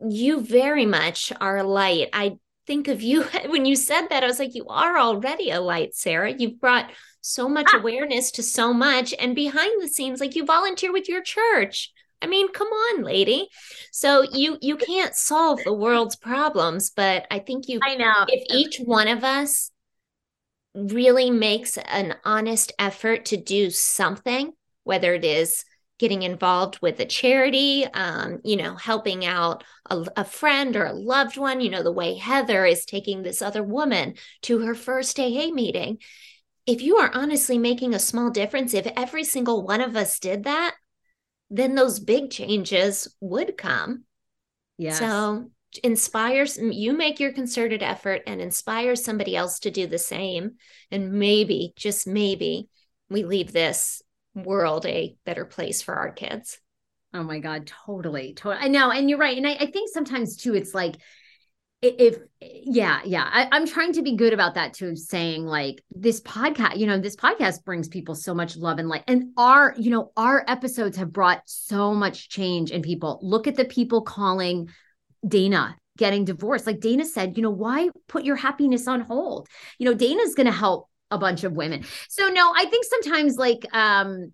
[0.00, 2.08] you very much are a light.
[2.12, 2.36] I
[2.66, 5.94] think of you when you said that, I was like, you are already a light,
[5.94, 6.32] Sarah.
[6.32, 6.90] You've brought
[7.20, 7.78] so much ah.
[7.78, 9.12] awareness to so much.
[9.18, 11.92] And behind the scenes, like you volunteer with your church.
[12.20, 13.48] I mean, come on, lady.
[13.92, 18.44] So you you can't solve the world's problems, but I think you I know if
[18.52, 19.70] each one of us
[20.78, 24.52] really makes an honest effort to do something,
[24.84, 25.64] whether it is
[25.98, 30.92] getting involved with a charity, um, you know, helping out a, a, friend or a
[30.92, 35.18] loved one, you know, the way Heather is taking this other woman to her first
[35.18, 35.98] AA meeting.
[36.66, 40.44] If you are honestly making a small difference, if every single one of us did
[40.44, 40.76] that,
[41.50, 44.04] then those big changes would come.
[44.76, 44.92] Yeah.
[44.92, 45.50] So
[45.84, 50.52] inspires you make your concerted effort and inspire somebody else to do the same.
[50.90, 52.68] And maybe just maybe
[53.08, 54.02] we leave this
[54.34, 56.58] world a better place for our kids.
[57.14, 60.36] Oh my god totally totally i know and you're right and I, I think sometimes
[60.36, 60.96] too it's like
[61.80, 66.20] if yeah yeah I, i'm trying to be good about that too saying like this
[66.20, 69.90] podcast you know this podcast brings people so much love and light and our you
[69.90, 73.18] know our episodes have brought so much change in people.
[73.22, 74.68] Look at the people calling
[75.26, 76.66] Dana getting divorced.
[76.66, 79.48] Like Dana said, you know, why put your happiness on hold?
[79.78, 81.84] You know, Dana's going to help a bunch of women.
[82.08, 84.32] So no, I think sometimes like um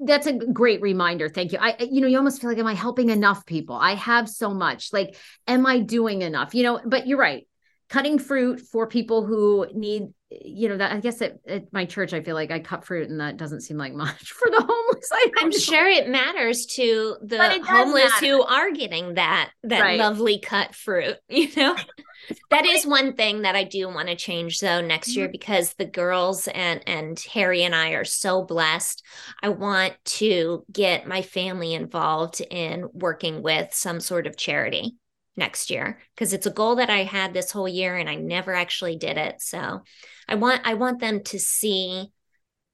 [0.00, 1.28] that's a great reminder.
[1.28, 1.58] Thank you.
[1.60, 3.74] I you know, you almost feel like am I helping enough people?
[3.76, 4.92] I have so much.
[4.92, 6.54] Like am I doing enough?
[6.54, 7.47] You know, but you're right.
[7.88, 12.12] Cutting fruit for people who need you know that i guess at, at, my church
[12.12, 15.08] i feel like i cut fruit and that doesn't seem like much for the homeless
[15.10, 18.26] I am sure it matters to the homeless matter.
[18.26, 19.98] who are getting that that right.
[19.98, 21.76] lovely cut fruit you know
[22.50, 25.32] that is one thing that i do want to change though next year mm-hmm.
[25.32, 29.02] because the girls and and harry and i are so blessed
[29.42, 34.94] i want to get my family involved in working with some sort of charity
[35.38, 38.52] next year because it's a goal that I had this whole year and I never
[38.52, 39.40] actually did it.
[39.40, 39.82] So
[40.28, 42.12] I want I want them to see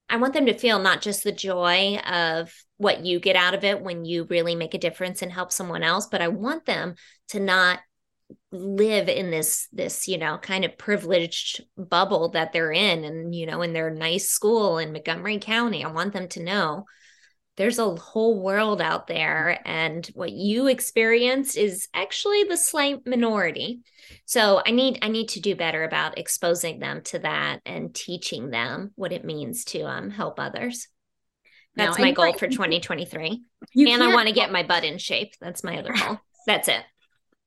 [0.09, 3.65] I want them to feel not just the joy of what you get out of
[3.65, 6.97] it when you really make a difference and help someone else, but I want them
[7.29, 7.81] to not
[8.51, 13.45] live in this this you know kind of privileged bubble that they're in and you
[13.45, 15.85] know in their nice school in Montgomery County.
[15.85, 16.85] I want them to know
[17.57, 23.81] there's a whole world out there and what you experienced is actually the slight minority.
[24.27, 28.51] So i need i need to do better about exposing them to that and teaching
[28.51, 30.89] them what it means to um, help others.
[31.77, 33.43] That's now, my goal for 2023
[33.77, 35.35] and i want to get my butt in shape.
[35.41, 36.19] That's my other goal.
[36.47, 36.83] That's it.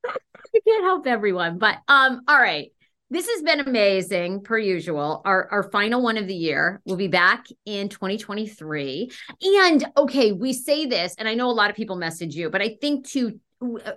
[0.54, 2.72] You can't help everyone but um all right
[3.10, 5.22] this has been amazing per usual.
[5.26, 6.82] Our our final one of the year.
[6.86, 9.12] We'll be back in 2023.
[9.42, 12.62] And okay, we say this, and I know a lot of people message you, but
[12.62, 13.40] I think to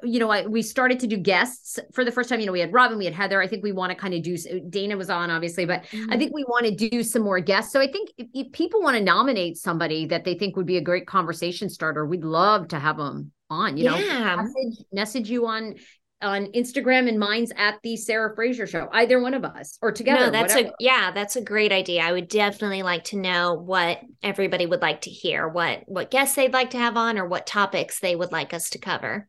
[0.02, 2.40] you know, I, we started to do guests for the first time.
[2.40, 3.42] You know, we had Robin, we had Heather.
[3.42, 4.36] I think we want to kind of do.
[4.70, 6.10] Dana was on, obviously, but mm-hmm.
[6.10, 7.70] I think we want to do some more guests.
[7.72, 10.78] So I think if, if people want to nominate somebody that they think would be
[10.78, 13.76] a great conversation starter, we'd love to have them on.
[13.76, 13.96] You know,
[14.36, 15.74] message, message you on
[16.22, 18.88] on Instagram and mine's at the Sarah Fraser show.
[18.92, 20.26] Either one of us or together.
[20.26, 20.74] No, that's whatever.
[20.74, 22.02] a yeah, that's a great idea.
[22.02, 26.36] I would definitely like to know what everybody would like to hear, what what guests
[26.36, 29.28] they'd like to have on or what topics they would like us to cover.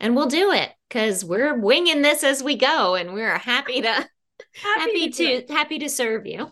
[0.00, 3.88] And we'll do it cuz we're winging this as we go and we're happy to
[3.88, 4.08] happy,
[4.54, 6.50] happy to, to happy to serve you.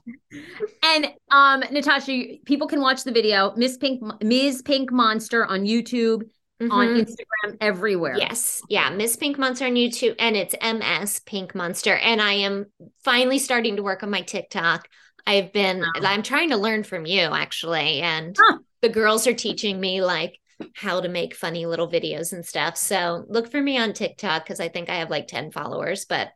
[0.83, 4.63] And um Natasha, people can watch the video Miss Pink Ms.
[4.63, 6.23] Pink Monster on YouTube
[6.61, 6.73] mm-hmm.
[6.73, 8.17] on Instagram everywhere.
[8.17, 8.63] Yes.
[8.69, 8.91] Yeah.
[8.91, 11.95] Miss Pink Monster on YouTube and it's MS Pink Monster.
[11.97, 12.67] And I am
[13.03, 14.89] finally starting to work on my TikTok.
[15.27, 15.93] I've been, wow.
[16.03, 18.01] I'm trying to learn from you actually.
[18.01, 18.59] And huh.
[18.83, 20.39] the girls are teaching me like
[20.75, 22.77] how to make funny little videos and stuff.
[22.77, 26.29] So look for me on TikTok because I think I have like 10 followers, but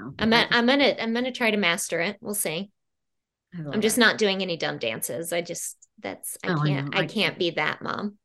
[0.00, 2.16] oh, I'm, at, I'm gonna, I'm gonna try to master it.
[2.20, 2.70] We'll see.
[3.70, 5.30] I'm just not doing any dumb dances.
[5.30, 8.16] I just, that's, I oh, can't, I, I can't be that mom.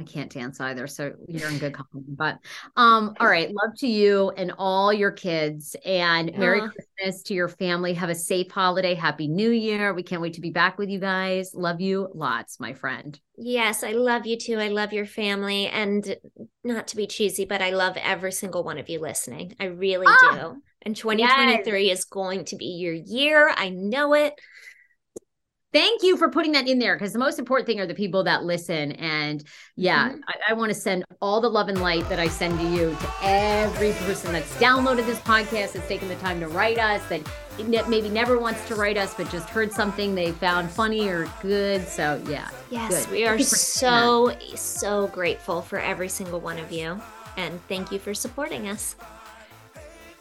[0.00, 2.04] I can't dance either, so you're in good company.
[2.08, 2.38] But
[2.74, 7.48] um, all right, love to you and all your kids, and Merry Christmas to your
[7.48, 7.92] family.
[7.92, 8.94] Have a safe holiday.
[8.94, 9.92] Happy New Year.
[9.92, 11.50] We can't wait to be back with you guys.
[11.54, 13.20] Love you lots, my friend.
[13.36, 14.58] Yes, I love you too.
[14.58, 16.16] I love your family, and
[16.64, 19.54] not to be cheesy, but I love every single one of you listening.
[19.60, 20.62] I really ah, do.
[20.82, 21.98] And 2023 yes.
[21.98, 23.52] is going to be your year.
[23.54, 24.40] I know it.
[25.72, 28.24] Thank you for putting that in there because the most important thing are the people
[28.24, 28.90] that listen.
[28.92, 29.44] And
[29.76, 30.20] yeah, mm-hmm.
[30.26, 32.96] I, I want to send all the love and light that I send to you
[33.00, 37.22] to every person that's downloaded this podcast, that's taken the time to write us, that
[37.88, 41.86] maybe never wants to write us, but just heard something they found funny or good.
[41.86, 42.50] So yeah.
[42.70, 43.12] Yes, good.
[43.12, 47.00] we are so, so grateful for every single one of you.
[47.36, 48.96] And thank you for supporting us.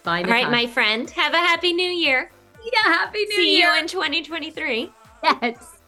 [0.04, 0.22] Bye.
[0.22, 1.10] All right, my friend.
[1.10, 2.32] Have a happy new year.
[2.64, 3.74] Yeah, happy new See year.
[3.74, 4.92] See you in 2023.
[5.42, 5.79] Yes.